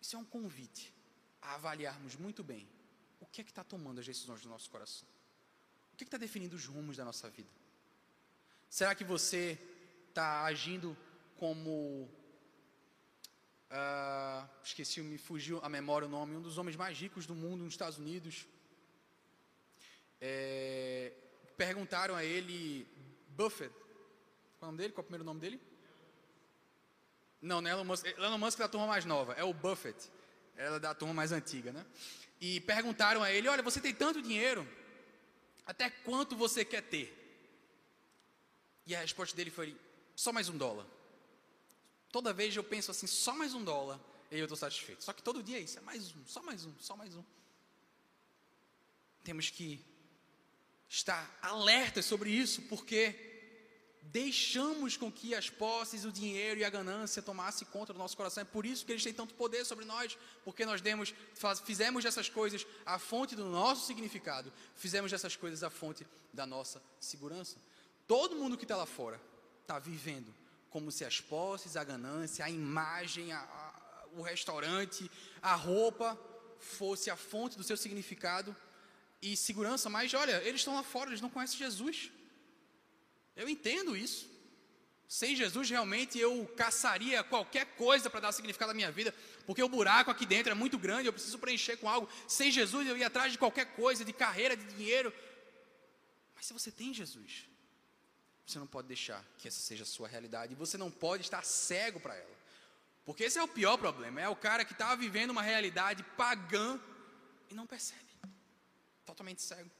[0.00, 0.92] Isso é um convite
[1.40, 2.68] a avaliarmos muito bem
[3.20, 5.06] o que é que está tomando as decisões do nosso coração?
[5.92, 7.48] O que é está definindo os rumos da nossa vida?
[8.68, 9.58] Será que você
[10.08, 10.96] está agindo
[11.36, 12.08] como.
[13.70, 17.64] Uh, esqueci, me fugiu a memória o nome, um dos homens mais ricos do mundo
[17.64, 18.46] nos Estados Unidos.
[20.20, 21.12] É,
[21.56, 22.86] perguntaram a ele,
[23.30, 23.74] Buffett,
[24.58, 24.92] qual é o nome dele?
[24.92, 25.60] Qual é o primeiro nome dele?
[27.40, 28.06] Não, não é Elon Musk.
[28.06, 30.10] Elon Musk é da turma mais nova, é o Buffett.
[30.56, 31.84] Ela é da turma mais antiga, né?
[32.40, 34.66] E perguntaram a ele: Olha, você tem tanto dinheiro,
[35.66, 37.12] até quanto você quer ter?
[38.86, 39.76] E a resposta dele foi:
[40.14, 40.86] Só mais um dólar.
[42.12, 45.02] Toda vez eu penso assim: Só mais um dólar, e eu estou satisfeito.
[45.02, 47.24] Só que todo dia é isso: é mais um, só mais um, só mais um.
[49.24, 49.84] Temos que
[50.88, 53.25] estar alertas sobre isso, porque
[54.12, 58.42] deixamos com que as posses, o dinheiro e a ganância tomassem conta do nosso coração.
[58.42, 62.04] É por isso que eles têm tanto poder sobre nós, porque nós demos, faz, fizemos
[62.04, 67.56] dessas coisas a fonte do nosso significado, fizemos dessas coisas a fonte da nossa segurança.
[68.06, 69.20] Todo mundo que está lá fora
[69.62, 70.32] está vivendo
[70.70, 76.18] como se as posses, a ganância, a imagem, a, a, o restaurante, a roupa
[76.58, 78.54] fosse a fonte do seu significado
[79.22, 82.10] e segurança, mas olha, eles estão lá fora, eles não conhecem Jesus.
[83.36, 84.34] Eu entendo isso.
[85.08, 89.14] Sem Jesus, realmente eu caçaria qualquer coisa para dar significado à minha vida,
[89.46, 92.08] porque o buraco aqui dentro é muito grande, eu preciso preencher com algo.
[92.26, 95.12] Sem Jesus, eu ia atrás de qualquer coisa, de carreira, de dinheiro.
[96.34, 97.46] Mas se você tem Jesus,
[98.44, 101.44] você não pode deixar que essa seja a sua realidade, e você não pode estar
[101.44, 102.36] cego para ela.
[103.04, 106.80] Porque esse é o pior problema, é o cara que está vivendo uma realidade pagã
[107.48, 108.04] e não percebe.
[109.04, 109.70] Totalmente cego.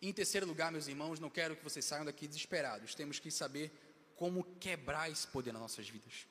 [0.00, 2.94] Em terceiro lugar, meus irmãos, não quero que vocês saiam daqui desesperados.
[2.94, 3.72] Temos que saber
[4.14, 6.26] como quebrar esse poder nas nossas vidas.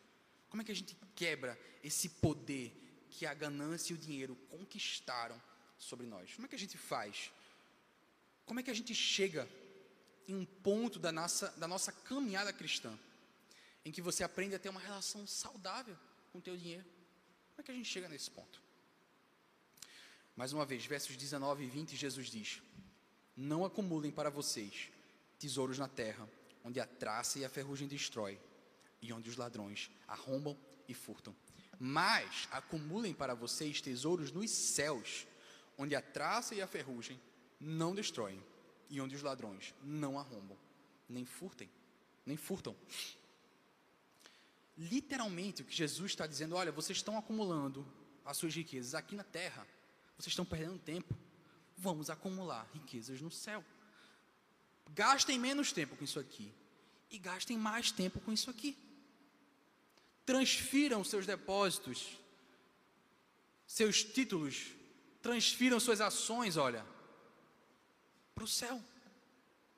[0.50, 2.74] Como é que a gente quebra esse poder
[3.10, 5.42] que a ganância e o dinheiro conquistaram
[5.78, 6.34] sobre nós?
[6.34, 7.32] Como é que a gente faz?
[8.46, 9.48] Como é que a gente chega
[10.28, 12.98] em um ponto da nossa, da nossa caminhada cristã
[13.84, 15.98] em que você aprende a ter uma relação saudável
[16.32, 16.86] com o teu dinheiro?
[17.50, 18.62] Como é que a gente chega nesse ponto?
[20.36, 22.62] Mais uma vez, versos 19 e 20, Jesus diz:
[23.38, 24.90] não acumulem para vocês
[25.38, 26.28] tesouros na terra,
[26.64, 28.40] onde a traça e a ferrugem destrói,
[29.00, 30.58] e onde os ladrões arrombam
[30.88, 31.36] e furtam.
[31.80, 35.28] Mas acumulem para vocês tesouros nos céus,
[35.78, 37.22] onde a traça e a ferrugem
[37.60, 38.44] não destroem,
[38.90, 40.58] e onde os ladrões não arrombam,
[41.08, 41.70] nem furtem,
[42.26, 42.76] nem furtam.
[44.76, 47.86] Literalmente, o que Jesus está dizendo, olha, vocês estão acumulando
[48.26, 49.68] as suas riquezas aqui na terra,
[50.18, 51.16] vocês estão perdendo tempo
[51.78, 53.64] vamos acumular riquezas no céu.
[54.90, 56.54] Gastem menos tempo com isso aqui
[57.10, 58.76] e gastem mais tempo com isso aqui.
[60.26, 62.18] Transfiram seus depósitos,
[63.66, 64.74] seus títulos,
[65.22, 66.86] transfiram suas ações, olha,
[68.34, 68.82] para o céu.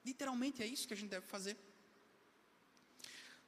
[0.05, 1.57] Literalmente é isso que a gente deve fazer.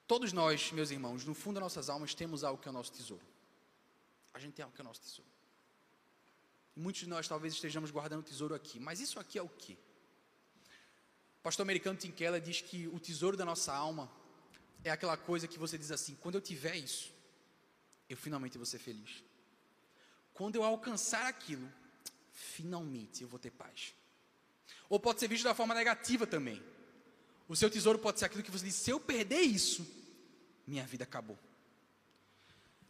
[0.05, 2.91] Todos nós, meus irmãos, no fundo das nossas almas, temos algo que é o nosso
[2.91, 3.25] tesouro.
[4.33, 5.30] A gente tem algo que é nosso tesouro.
[6.75, 9.77] Muitos de nós talvez estejamos guardando tesouro aqui, mas isso aqui é o quê?
[11.39, 14.09] O pastor americano Tim Keller diz que o tesouro da nossa alma
[14.83, 17.11] é aquela coisa que você diz assim: quando eu tiver isso,
[18.09, 19.23] eu finalmente vou ser feliz.
[20.33, 21.71] Quando eu alcançar aquilo,
[22.31, 23.93] finalmente eu vou ter paz.
[24.89, 26.61] Ou pode ser visto da forma negativa também.
[27.47, 29.85] O seu tesouro pode ser aquilo que você diz: se eu perder isso,
[30.65, 31.37] minha vida acabou.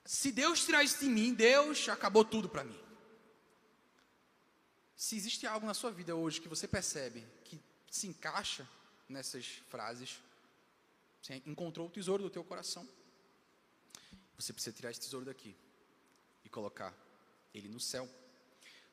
[0.05, 2.79] Se Deus tirar isso de mim, Deus acabou tudo para mim.
[5.01, 8.69] Se existe algo na sua vida hoje que você percebe que se encaixa
[9.09, 10.21] nessas frases,
[11.19, 12.87] você encontrou o tesouro do teu coração.
[14.37, 15.55] Você precisa tirar esse tesouro daqui
[16.45, 16.93] e colocar
[17.51, 18.07] ele no céu.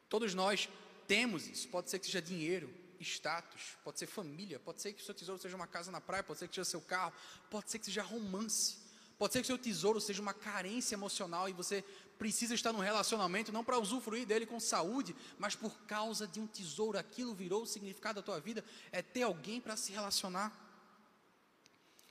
[0.09, 0.67] Todos nós
[1.07, 1.69] temos isso.
[1.69, 5.43] Pode ser que seja dinheiro, status, pode ser família, pode ser que o seu tesouro
[5.43, 7.13] seja uma casa na praia, pode ser que seja seu carro,
[7.51, 8.79] pode ser que seja romance.
[9.19, 11.85] Pode ser que o seu tesouro seja uma carência emocional e você
[12.19, 16.47] precisa estar num relacionamento não para usufruir dele com saúde, mas por causa de um
[16.47, 16.99] tesouro.
[16.99, 20.53] Aquilo virou o significado da tua vida, é ter alguém para se relacionar.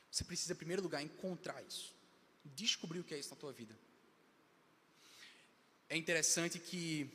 [0.09, 1.93] Você precisa, em primeiro lugar, encontrar isso,
[2.45, 3.77] descobrir o que é isso na tua vida.
[5.89, 7.09] É interessante que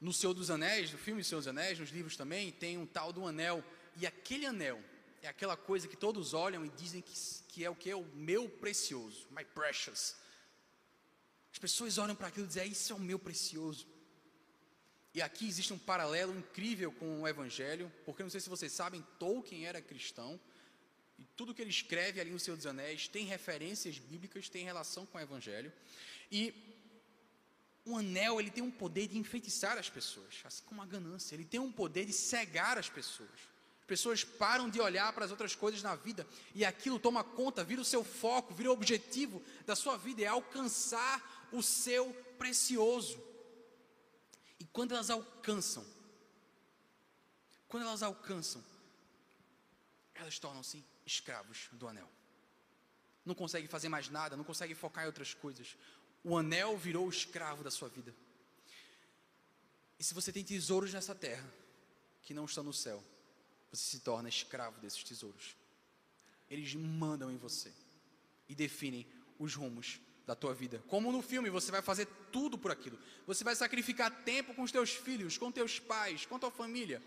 [0.00, 3.12] no Senhor dos Anéis, no filme Senhor dos Anéis, nos livros também, tem um tal
[3.12, 3.62] do anel,
[3.96, 4.82] e aquele anel
[5.22, 7.14] é aquela coisa que todos olham e dizem que,
[7.48, 10.16] que é o que é o meu precioso, my precious.
[11.54, 13.86] As pessoas olham para aquilo e dizem, é, isso é o meu precioso.
[15.14, 19.06] E aqui existe um paralelo incrível com o Evangelho, porque não sei se vocês sabem,
[19.20, 20.40] Tolkien era cristão,
[21.16, 25.06] e tudo que ele escreve ali no Senhor dos Anéis tem referências bíblicas, tem relação
[25.06, 25.72] com o Evangelho.
[26.28, 26.52] E
[27.84, 31.44] o anel, ele tem um poder de enfeitiçar as pessoas, assim como a ganância, ele
[31.44, 33.54] tem um poder de cegar as pessoas.
[33.86, 37.82] Pessoas param de olhar para as outras coisas na vida e aquilo toma conta, vira
[37.82, 43.22] o seu foco, vira o objetivo da sua vida, é alcançar o seu precioso.
[44.58, 45.86] E quando elas alcançam,
[47.68, 48.62] quando elas alcançam,
[50.14, 52.08] elas tornam-se escravos do anel.
[53.24, 55.76] Não conseguem fazer mais nada, não conseguem focar em outras coisas.
[56.22, 58.14] O anel virou o escravo da sua vida.
[59.98, 61.48] E se você tem tesouros nessa terra
[62.22, 63.02] que não estão no céu,
[63.70, 65.56] você se torna escravo desses tesouros.
[66.50, 67.72] Eles mandam em você
[68.48, 69.06] e definem
[69.38, 70.82] os rumos da tua vida.
[70.88, 72.98] Como no filme, você vai fazer tudo por aquilo.
[73.26, 77.02] Você vai sacrificar tempo com os teus filhos, com teus pais, com tua família.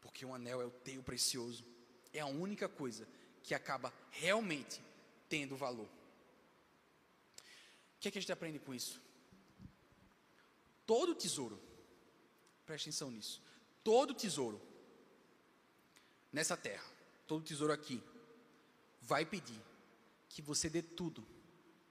[0.00, 1.64] Porque o anel é o teu precioso.
[2.12, 3.06] É a única coisa
[3.42, 4.80] que acaba realmente
[5.28, 5.86] tendo valor.
[5.86, 5.88] O
[8.00, 9.00] que, é que a gente aprende com isso?
[10.86, 11.60] Todo tesouro,
[12.66, 13.40] preste atenção nisso,
[13.84, 14.60] todo tesouro
[16.32, 16.84] nessa terra,
[17.26, 18.02] todo tesouro aqui,
[19.00, 19.60] vai pedir
[20.28, 21.24] que você dê tudo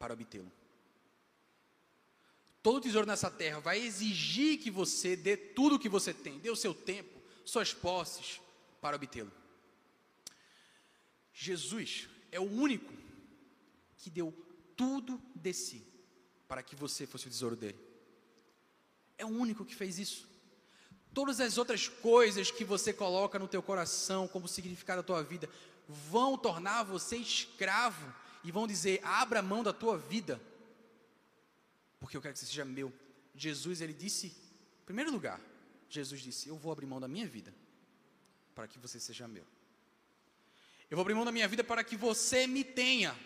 [0.01, 0.51] para obtê-lo.
[2.63, 6.49] Todo tesouro nessa terra vai exigir que você dê tudo o que você tem, dê
[6.49, 8.41] o seu tempo, suas posses
[8.81, 9.31] para obtê-lo.
[11.31, 12.91] Jesus é o único
[13.99, 14.33] que deu
[14.75, 15.85] tudo de si
[16.47, 17.77] para que você fosse o tesouro dele.
[19.19, 20.27] É o único que fez isso.
[21.13, 25.47] Todas as outras coisas que você coloca no teu coração como significado da tua vida
[25.87, 30.41] vão tornar você escravo e vão dizer: abra mão da tua vida,
[31.99, 32.91] porque eu quero que você seja meu.
[33.33, 35.39] Jesus, ele disse, em primeiro lugar,
[35.89, 37.53] Jesus disse: Eu vou abrir mão da minha vida
[38.53, 39.45] para que você seja meu.
[40.89, 43.17] Eu vou abrir mão da minha vida para que você me tenha.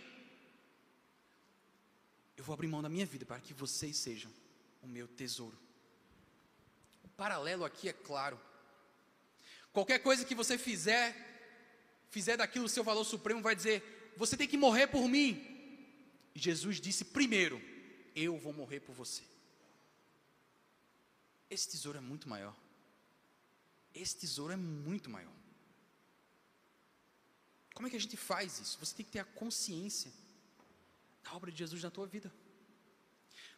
[2.37, 4.31] Eu vou abrir mão da minha vida para que vocês sejam
[4.81, 5.65] o meu tesouro
[7.15, 8.39] paralelo aqui é claro.
[9.71, 11.15] Qualquer coisa que você fizer,
[12.09, 15.31] fizer daquilo o seu valor supremo, vai dizer: você tem que morrer por mim.
[16.33, 17.61] E Jesus disse: primeiro,
[18.15, 19.23] eu vou morrer por você.
[21.49, 22.55] Esse tesouro é muito maior.
[23.93, 25.33] Esse tesouro é muito maior.
[27.73, 28.77] Como é que a gente faz isso?
[28.79, 30.11] Você tem que ter a consciência
[31.23, 32.31] da obra de Jesus na tua vida.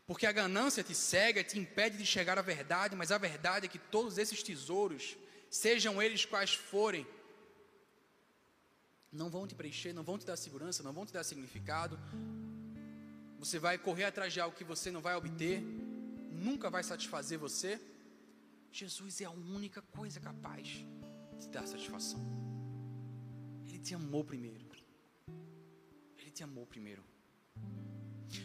[0.08, 3.70] Porque a ganância te cega, te impede de chegar à verdade, mas a verdade é
[3.70, 5.18] que todos esses tesouros,
[5.50, 7.06] sejam eles quais forem,
[9.12, 12.00] não vão te preencher, não vão te dar segurança, não vão te dar significado.
[13.40, 15.62] Você vai correr atrás de algo que você não vai obter,
[16.32, 17.80] nunca vai satisfazer você.
[18.72, 20.68] Jesus é a única coisa capaz
[21.40, 22.20] de dar satisfação.
[23.68, 24.66] Ele te amou primeiro.
[26.18, 27.04] Ele te amou primeiro.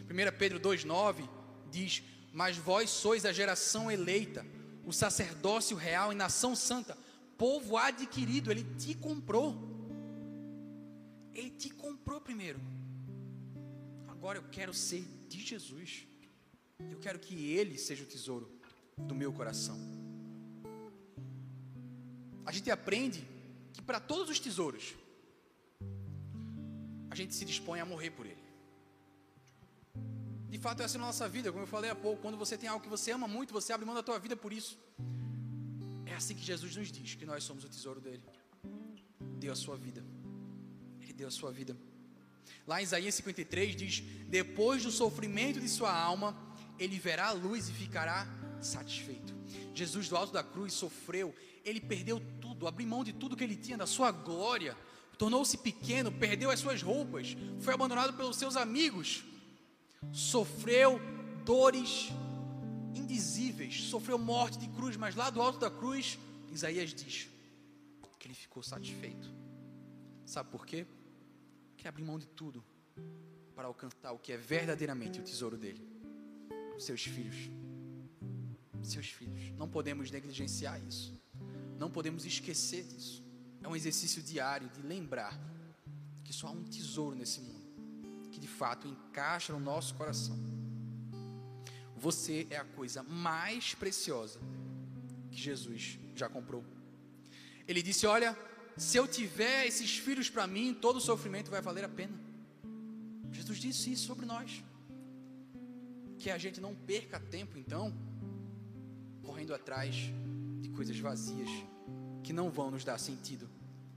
[0.09, 1.27] 1 Pedro 2,9
[1.71, 4.45] diz: Mas vós sois a geração eleita,
[4.85, 6.97] o sacerdócio real e nação santa,
[7.37, 9.72] povo adquirido, ele te comprou.
[11.33, 12.59] Ele te comprou primeiro.
[14.07, 16.05] Agora eu quero ser de Jesus.
[16.91, 18.49] Eu quero que Ele seja o tesouro
[18.97, 19.77] do meu coração.
[22.45, 23.25] A gente aprende
[23.73, 24.93] que para todos os tesouros,
[27.09, 28.43] a gente se dispõe a morrer por ele.
[30.49, 32.69] De fato, é assim na nossa vida, como eu falei há pouco, quando você tem
[32.69, 34.77] algo que você ama muito, você abre mão da tua vida por isso.
[36.05, 38.23] É assim que Jesus nos diz que nós somos o tesouro dele.
[39.39, 40.03] Deu a sua vida.
[41.13, 41.77] Ele deu a sua vida.
[42.65, 46.35] Lá em Isaías 53 diz: Depois do sofrimento de sua alma,
[46.79, 48.27] ele verá a luz e ficará
[48.59, 49.33] satisfeito.
[49.75, 51.33] Jesus, do alto da cruz, sofreu,
[51.63, 54.75] ele perdeu tudo, abriu mão de tudo que ele tinha, da sua glória,
[55.17, 59.23] tornou-se pequeno, perdeu as suas roupas, foi abandonado pelos seus amigos,
[60.11, 60.99] sofreu
[61.45, 62.09] dores
[62.95, 66.17] indizíveis, sofreu morte de cruz, mas lá do alto da cruz,
[66.51, 67.27] Isaías diz
[68.19, 69.29] que ele ficou satisfeito.
[70.25, 70.87] Sabe por quê?
[71.83, 72.63] Que abriu mão de tudo
[73.53, 75.85] para alcançar o que é verdadeiramente o tesouro dele,
[76.79, 77.49] seus filhos.
[78.81, 79.51] Seus filhos.
[79.57, 81.13] Não podemos negligenciar isso.
[81.77, 83.21] Não podemos esquecer disso.
[83.61, 85.37] É um exercício diário de lembrar
[86.23, 87.67] que só há um tesouro nesse mundo
[88.31, 90.39] que de fato encaixa no nosso coração.
[91.97, 94.39] Você é a coisa mais preciosa
[95.29, 96.63] que Jesus já comprou.
[97.67, 98.37] Ele disse: Olha,
[98.77, 102.17] se eu tiver esses filhos para mim, todo sofrimento vai valer a pena.
[103.31, 104.63] Jesus disse isso sobre nós.
[106.17, 107.93] Que a gente não perca tempo, então,
[109.21, 109.95] correndo atrás
[110.61, 111.49] de coisas vazias
[112.23, 113.49] que não vão nos dar sentido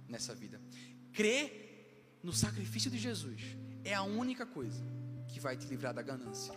[0.08, 0.60] nessa vida.
[1.12, 3.40] Crer no sacrifício de Jesus
[3.84, 4.82] é a única coisa
[5.28, 6.52] que vai te livrar da ganância,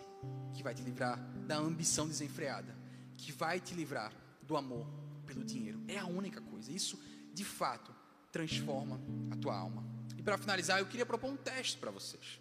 [0.54, 2.76] que vai te livrar da ambição desenfreada,
[3.16, 4.12] que vai te livrar
[4.42, 4.88] do amor
[5.26, 5.82] pelo dinheiro.
[5.88, 6.72] É a única coisa.
[6.72, 7.00] Isso,
[7.34, 7.94] de fato,
[8.32, 9.00] transforma
[9.32, 9.84] a tua alma.
[10.18, 12.40] E para finalizar, eu queria propor um teste para vocês.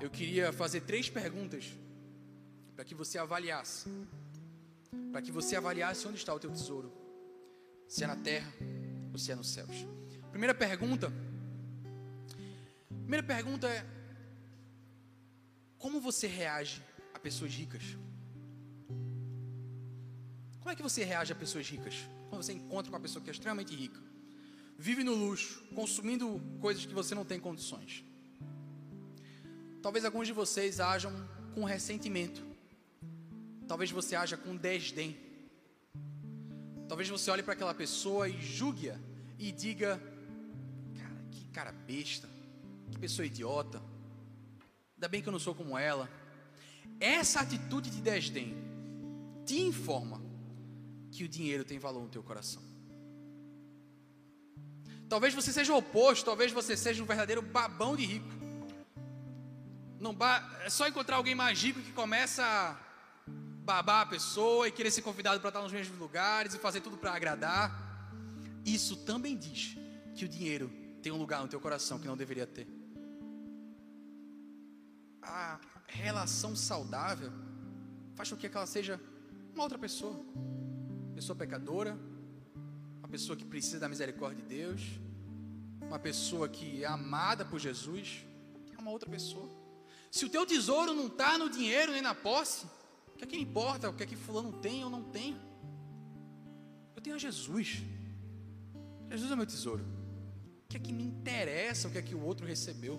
[0.00, 1.72] Eu queria fazer três perguntas
[2.74, 3.90] para que você avaliasse,
[5.12, 6.92] para que você avaliasse onde está o teu tesouro,
[7.86, 8.52] se é na terra
[9.12, 9.86] ou se é nos céus.
[10.30, 11.12] Primeira pergunta.
[13.02, 13.84] Primeira pergunta é:
[15.76, 17.82] como você reage a pessoas ricas?
[20.60, 22.08] Como é que você reage a pessoas ricas?
[22.28, 24.00] Quando você encontra com uma pessoa que é extremamente rica,
[24.80, 28.02] vive no luxo, consumindo coisas que você não tem condições.
[29.82, 31.12] Talvez alguns de vocês ajam
[31.54, 32.42] com ressentimento.
[33.68, 35.18] Talvez você haja com desdém.
[36.88, 38.98] Talvez você olhe para aquela pessoa e julgue-a
[39.38, 40.00] e diga:
[40.98, 42.28] Cara, que cara besta,
[42.90, 43.82] que pessoa idiota.
[44.96, 46.10] Ainda bem que eu não sou como ela.
[46.98, 48.56] Essa atitude de desdém
[49.44, 50.22] te informa
[51.12, 52.69] que o dinheiro tem valor no teu coração.
[55.10, 58.28] Talvez você seja o oposto, talvez você seja um verdadeiro babão de rico.
[59.98, 60.48] Não ba...
[60.64, 62.76] É só encontrar alguém mais rico que começa a
[63.64, 66.96] babar a pessoa e querer ser convidado para estar nos mesmos lugares e fazer tudo
[66.96, 67.76] para agradar.
[68.64, 69.76] Isso também diz
[70.14, 70.70] que o dinheiro
[71.02, 72.68] tem um lugar no teu coração que não deveria ter.
[75.20, 75.58] A
[75.88, 77.32] relação saudável
[78.14, 79.00] faz com que ela seja
[79.52, 80.24] uma outra pessoa,
[81.16, 81.98] pessoa pecadora,
[83.10, 84.82] uma pessoa que precisa da misericórdia de Deus,
[85.82, 88.24] uma pessoa que é amada por Jesus,
[88.72, 89.50] é uma outra pessoa.
[90.12, 92.66] Se o teu tesouro não está no dinheiro nem na posse,
[93.08, 95.36] o que é que importa o que é que fulano tem ou não tem?
[96.94, 97.82] Eu tenho a Jesus.
[99.10, 99.84] Jesus é meu tesouro.
[100.66, 102.96] O que é que me interessa o que é que o outro recebeu?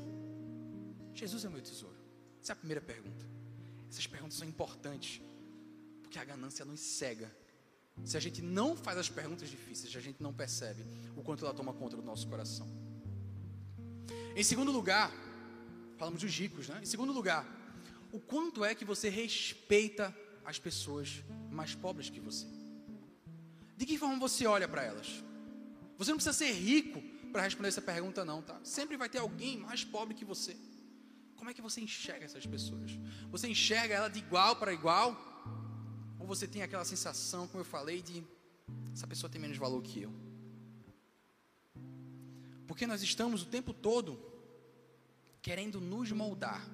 [1.14, 1.96] Jesus é meu tesouro.
[2.44, 3.26] Essa é a primeira pergunta.
[3.90, 5.22] Essas perguntas são importantes,
[6.02, 7.34] porque a ganância nos cega.
[8.04, 10.84] Se a gente não faz as perguntas difíceis, a gente não percebe
[11.16, 12.68] o quanto ela toma conta do nosso coração.
[14.36, 15.12] Em segundo lugar,
[15.98, 16.80] falamos dos ricos, né?
[16.82, 17.46] Em segundo lugar,
[18.12, 22.48] o quanto é que você respeita as pessoas mais pobres que você?
[23.78, 25.24] De que forma você olha para elas?
[25.98, 28.60] Você não precisa ser rico para responder essa pergunta, não, tá?
[28.64, 30.56] Sempre vai ter alguém mais pobre que você.
[31.36, 32.92] Como é que você enxerga essas pessoas?
[33.32, 35.31] Você enxerga ela de igual para igual?
[36.22, 38.24] Ou você tem aquela sensação, como eu falei, de
[38.94, 40.14] essa pessoa tem menos valor que eu?
[42.68, 44.20] Porque nós estamos o tempo todo
[45.42, 46.66] querendo nos moldar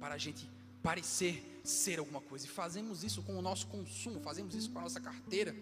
[0.00, 0.50] para a gente
[0.82, 2.46] parecer ser alguma coisa.
[2.46, 5.54] E fazemos isso com o nosso consumo, fazemos isso com a nossa carteira.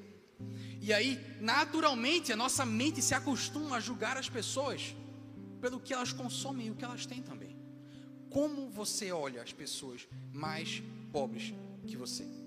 [0.80, 4.94] E aí, naturalmente, a nossa mente se acostuma a julgar as pessoas
[5.60, 7.56] pelo que elas consomem e o que elas têm também.
[8.30, 11.52] Como você olha as pessoas mais pobres
[11.84, 12.37] que você?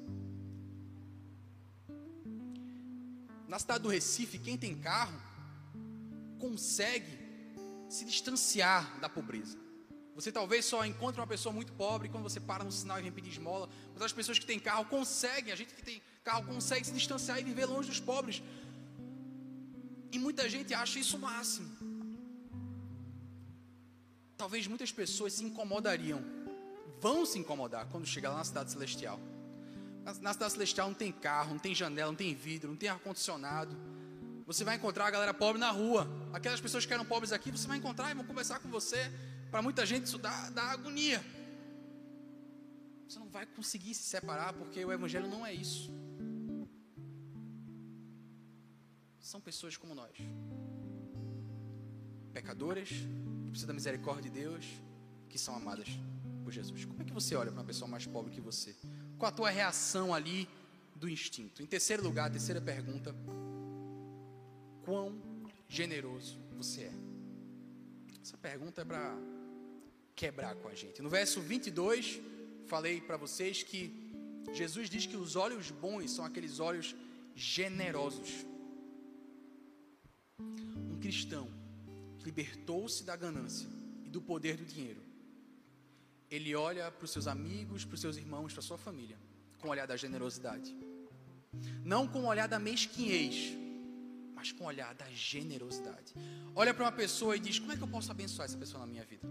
[3.52, 5.22] Na cidade do Recife, quem tem carro
[6.40, 7.20] consegue
[7.90, 9.58] se distanciar da pobreza.
[10.16, 13.12] Você talvez só encontre uma pessoa muito pobre quando você para no sinal e vem
[13.12, 13.68] pedir esmola.
[13.94, 17.42] Mas as pessoas que têm carro conseguem, a gente que tem carro consegue se distanciar
[17.42, 18.42] e viver longe dos pobres.
[20.14, 21.70] E muita gente acha isso o máximo.
[24.38, 26.24] Talvez muitas pessoas se incomodariam,
[27.02, 29.20] vão se incomodar quando chegar lá na cidade celestial.
[30.04, 33.76] Na cidade celestial não tem carro, não tem janela, não tem vidro, não tem ar-condicionado.
[34.46, 36.08] Você vai encontrar a galera pobre na rua.
[36.34, 39.12] Aquelas pessoas que eram pobres aqui, você vai encontrar e vão conversar com você.
[39.52, 41.24] Para muita gente isso dá, dá agonia.
[43.08, 45.92] Você não vai conseguir se separar porque o Evangelho não é isso.
[49.20, 50.18] São pessoas como nós,
[52.34, 54.66] pecadoras, que precisam da misericórdia de Deus,
[55.30, 55.88] que são amadas
[56.44, 56.84] por Jesus.
[56.86, 58.76] Como é que você olha para uma pessoa mais pobre que você?
[59.22, 60.50] Qual a tua reação ali
[60.96, 61.62] do instinto?
[61.62, 63.16] Em terceiro lugar, terceira pergunta:
[64.84, 65.22] quão
[65.68, 66.94] generoso você é?
[68.20, 69.16] Essa pergunta é para
[70.16, 71.04] quebrar com a gente.
[71.04, 72.20] No verso 22,
[72.66, 74.12] falei para vocês que
[74.54, 76.96] Jesus diz que os olhos bons são aqueles olhos
[77.36, 78.44] generosos.
[80.40, 81.48] Um cristão
[82.18, 83.70] que libertou-se da ganância
[84.04, 85.11] e do poder do dinheiro
[86.32, 89.18] ele olha para os seus amigos, para os seus irmãos, para a sua família,
[89.60, 90.74] com o olhar da generosidade.
[91.84, 93.58] Não com o olhar da mesquinhez,
[94.34, 96.14] mas com o olhar da generosidade.
[96.56, 98.88] Olha para uma pessoa e diz: Como é que eu posso abençoar essa pessoa na
[98.88, 99.28] minha vida?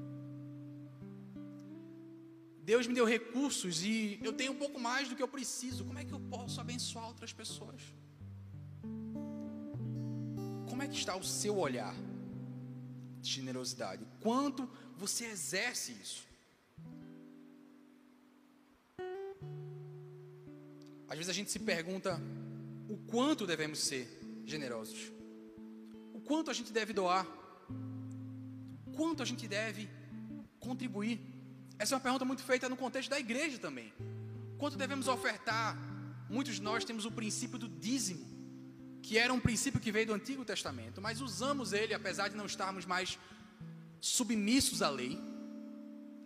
[2.63, 5.87] Deus me deu recursos e eu tenho um pouco mais do que eu preciso.
[5.87, 7.81] Como é que eu posso abençoar outras pessoas?
[10.69, 11.95] Como é que está o seu olhar
[13.23, 14.07] de generosidade?
[14.21, 16.30] Quanto você exerce isso?
[21.11, 22.23] Às vezes a gente se pergunta
[22.89, 24.07] o quanto devemos ser
[24.47, 25.13] generosos,
[26.15, 27.27] o quanto a gente deve doar,
[28.87, 29.91] o quanto a gente deve
[30.61, 31.21] contribuir.
[31.81, 33.93] Essa é uma pergunta muito feita no contexto da igreja também.
[34.57, 35.77] Quanto devemos ofertar?
[36.29, 38.25] Muitos de nós temos o princípio do dízimo,
[39.03, 42.47] que era um princípio que veio do Antigo Testamento, mas usamos ele, apesar de não
[42.47, 43.19] estarmos mais
[44.01, 45.21] submissos à lei.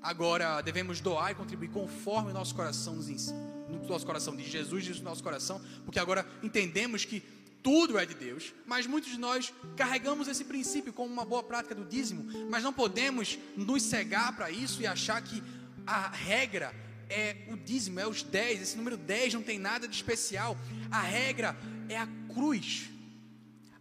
[0.03, 4.49] Agora devemos doar e contribuir conforme o nosso coração nos ensina no nosso coração, de
[4.49, 7.23] Jesus diz no nosso coração, porque agora entendemos que
[7.63, 11.75] tudo é de Deus, mas muitos de nós carregamos esse princípio como uma boa prática
[11.75, 15.43] do dízimo, mas não podemos nos cegar para isso e achar que
[15.87, 16.75] a regra
[17.09, 20.59] é o dízimo, é os 10, esse número 10 não tem nada de especial,
[20.91, 21.57] a regra
[21.89, 22.91] é a cruz,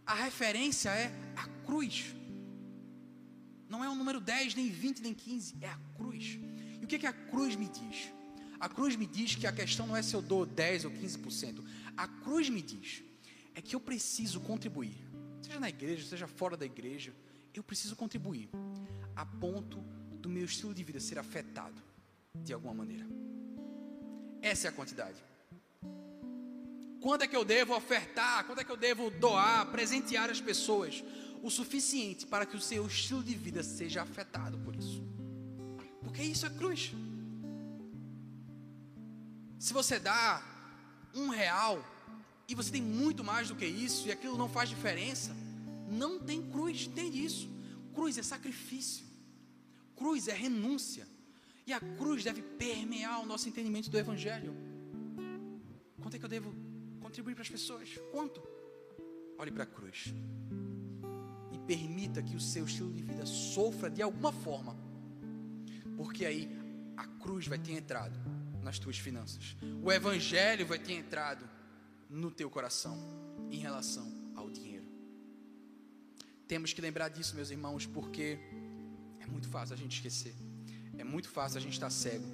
[0.06, 2.06] a referência é a cruz,
[3.68, 6.38] não é o número 10, nem 20, nem 15, é a cruz.
[6.80, 8.12] E o que, que a cruz me diz?
[8.58, 11.64] A cruz me diz que a questão não é se eu dou 10 ou 15%.
[11.96, 13.02] A cruz me diz
[13.54, 14.96] é que eu preciso contribuir,
[15.42, 17.14] seja na igreja, seja fora da igreja,
[17.54, 18.48] eu preciso contribuir
[19.14, 19.78] a ponto
[20.20, 21.80] do meu estilo de vida ser afetado
[22.34, 23.06] de alguma maneira.
[24.42, 25.16] Essa é a quantidade.
[27.00, 28.44] Quando é que eu devo ofertar?
[28.44, 31.04] Quando é que eu devo doar, presentear as pessoas?
[31.42, 35.02] O suficiente para que o seu estilo de vida seja afetado por isso.
[36.02, 36.92] Porque isso é cruz.
[39.64, 40.42] Se você dá
[41.14, 41.82] um real
[42.46, 45.34] e você tem muito mais do que isso e aquilo não faz diferença,
[45.90, 47.48] não tem cruz, entende isso?
[47.94, 49.06] Cruz é sacrifício,
[49.96, 51.08] cruz é renúncia,
[51.66, 54.54] e a cruz deve permear o nosso entendimento do Evangelho.
[56.02, 56.54] Quanto é que eu devo
[57.00, 57.88] contribuir para as pessoas?
[58.12, 58.42] Quanto?
[59.38, 60.12] Olhe para a cruz
[61.50, 64.76] e permita que o seu estilo de vida sofra de alguma forma,
[65.96, 66.54] porque aí
[66.98, 68.33] a cruz vai ter entrado
[68.64, 69.56] nas tuas finanças.
[69.82, 71.48] O evangelho vai ter entrado
[72.08, 72.98] no teu coração
[73.50, 74.86] em relação ao dinheiro.
[76.48, 78.38] Temos que lembrar disso, meus irmãos, porque
[79.20, 80.34] é muito fácil a gente esquecer.
[80.98, 82.26] É muito fácil a gente estar cego.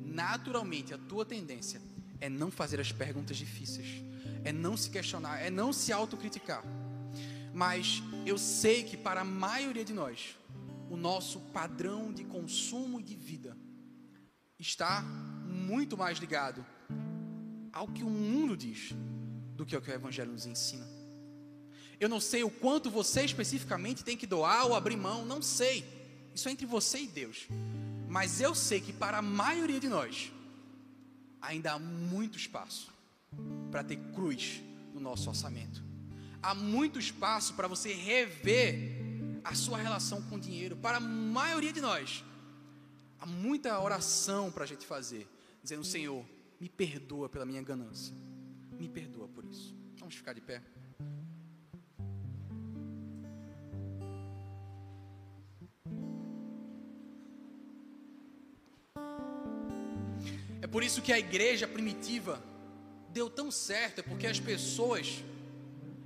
[0.00, 1.80] Naturalmente, a tua tendência
[2.20, 4.02] é não fazer as perguntas difíceis,
[4.44, 6.62] é não se questionar, é não se autocriticar.
[7.52, 10.36] Mas eu sei que para a maioria de nós,
[10.90, 13.56] o nosso padrão de consumo e de vida
[14.58, 15.04] está
[15.64, 16.64] muito mais ligado
[17.72, 18.92] ao que o mundo diz
[19.56, 20.86] do que ao que o Evangelho nos ensina.
[21.98, 25.84] Eu não sei o quanto você especificamente tem que doar ou abrir mão, não sei.
[26.34, 27.46] Isso é entre você e Deus.
[28.08, 30.32] Mas eu sei que para a maioria de nós,
[31.40, 32.92] ainda há muito espaço
[33.70, 34.62] para ter cruz
[34.92, 35.82] no nosso orçamento.
[36.42, 39.02] Há muito espaço para você rever
[39.42, 40.76] a sua relação com o dinheiro.
[40.76, 42.24] Para a maioria de nós,
[43.18, 45.28] há muita oração para a gente fazer
[45.64, 46.24] dizendo: Senhor,
[46.60, 48.14] me perdoa pela minha ganância,
[48.78, 49.74] me perdoa por isso.
[49.96, 50.62] Vamos ficar de pé.
[60.60, 62.42] É por isso que a igreja primitiva
[63.10, 65.24] deu tão certo, é porque as pessoas,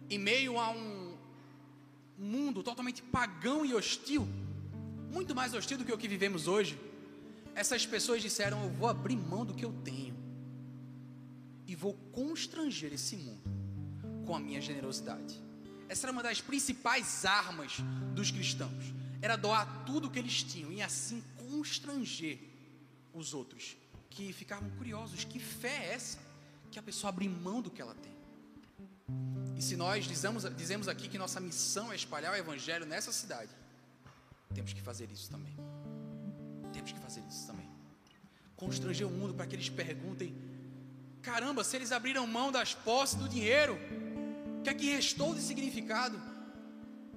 [0.09, 1.17] em meio a um
[2.17, 4.29] mundo totalmente pagão e hostil,
[5.13, 6.79] muito mais hostil do que o que vivemos hoje,
[7.59, 10.17] essas pessoas disseram: Eu vou abrir mão do que eu tenho
[11.67, 13.43] e vou constranger esse mundo
[14.25, 15.43] com a minha generosidade.
[15.89, 17.79] Essa era uma das principais armas
[18.15, 18.95] dos cristãos.
[19.21, 22.39] Era doar tudo o que eles tinham e assim constranger
[23.13, 23.77] os outros
[24.09, 25.25] que ficavam curiosos.
[25.25, 26.19] Que fé é essa?
[26.71, 28.17] Que a pessoa abre mão do que ela tem.
[29.57, 33.51] E se nós dizemos, dizemos aqui que nossa missão é espalhar o evangelho nessa cidade,
[34.55, 35.57] temos que fazer isso também.
[36.79, 37.69] Temos que fazer isso também.
[38.55, 40.33] Constranger o mundo para que eles perguntem:
[41.21, 43.77] caramba, se eles abriram mão das posses do dinheiro,
[44.61, 46.21] o que é que restou de significado?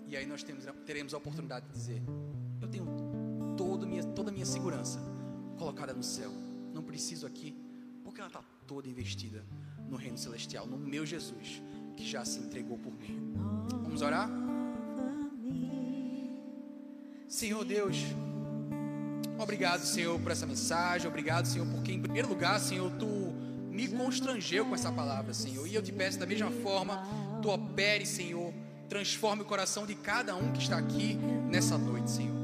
[0.08, 2.02] E aí nós temos, teremos a oportunidade de dizer:
[2.60, 2.88] eu tenho
[3.56, 5.00] toda, minha, toda a minha segurança
[5.60, 6.32] colocada no céu.
[6.74, 7.56] Não preciso aqui,
[8.04, 9.46] porque ela está toda investida
[9.88, 11.62] no reino celestial, no meu Jesus,
[11.96, 13.32] que já se entregou por mim.
[13.84, 14.28] Vamos orar?
[17.28, 17.98] Senhor Deus,
[19.42, 21.08] obrigado, Senhor, por essa mensagem.
[21.08, 23.34] Obrigado, Senhor, porque em primeiro lugar, Senhor, tu
[23.70, 25.68] me constrangeu com essa palavra, Senhor.
[25.68, 27.04] E eu te peço da mesma forma,
[27.42, 28.54] tu opere, Senhor,
[28.90, 31.18] transforme o coração de cada um que está aqui
[31.50, 32.42] nessa noite, Senhor.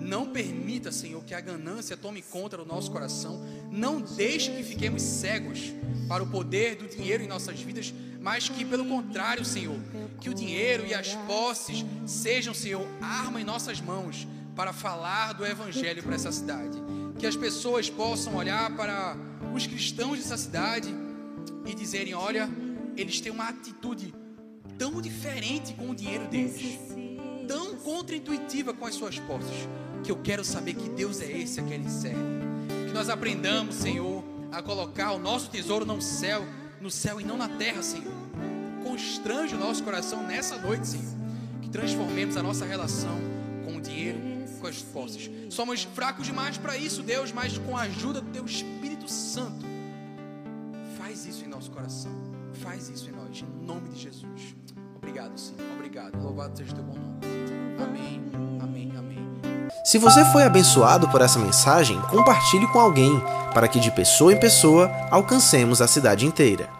[0.00, 3.44] Não permita, Senhor, que a ganância tome conta do nosso coração.
[3.72, 5.72] Não deixe que fiquemos cegos
[6.08, 9.78] para o poder do dinheiro em nossas vidas, mas que, pelo contrário, Senhor,
[10.20, 15.46] que o dinheiro e as posses sejam, Senhor, arma em nossas mãos para falar do
[15.46, 16.82] Evangelho para essa cidade.
[17.18, 19.14] Que as pessoas possam olhar para
[19.54, 20.92] os cristãos dessa cidade
[21.66, 22.48] e dizerem: olha,
[22.96, 24.14] eles têm uma atitude
[24.78, 26.78] tão diferente com o dinheiro deles,
[27.46, 29.68] tão contraintuitiva com as suas posses,
[30.02, 32.24] que eu quero saber que Deus é esse a quem eles servem.
[32.86, 36.44] Que nós aprendamos, Senhor, a colocar o nosso tesouro no céu,
[36.80, 38.12] no céu e não na terra, Senhor.
[38.82, 41.16] Constrange o nosso coração nessa noite, Senhor.
[41.60, 43.18] Que transformemos a nossa relação
[43.64, 44.18] com o dinheiro,
[44.56, 45.30] com as posses.
[45.50, 49.64] Somos fracos demais para isso, Deus, mas com a ajuda do Teu Espírito Santo,
[50.98, 52.12] faz isso em nosso coração.
[52.54, 54.56] Faz isso em nós, em nome de Jesus.
[54.96, 55.60] Obrigado, Senhor.
[55.74, 56.20] Obrigado.
[56.22, 57.20] Louvado seja o Teu bom nome.
[57.82, 58.22] Amém.
[58.60, 58.92] Amém.
[58.96, 59.28] Amém.
[59.84, 63.20] Se você foi abençoado por essa mensagem, compartilhe com alguém,
[63.52, 66.75] para que de pessoa em pessoa alcancemos a cidade inteira.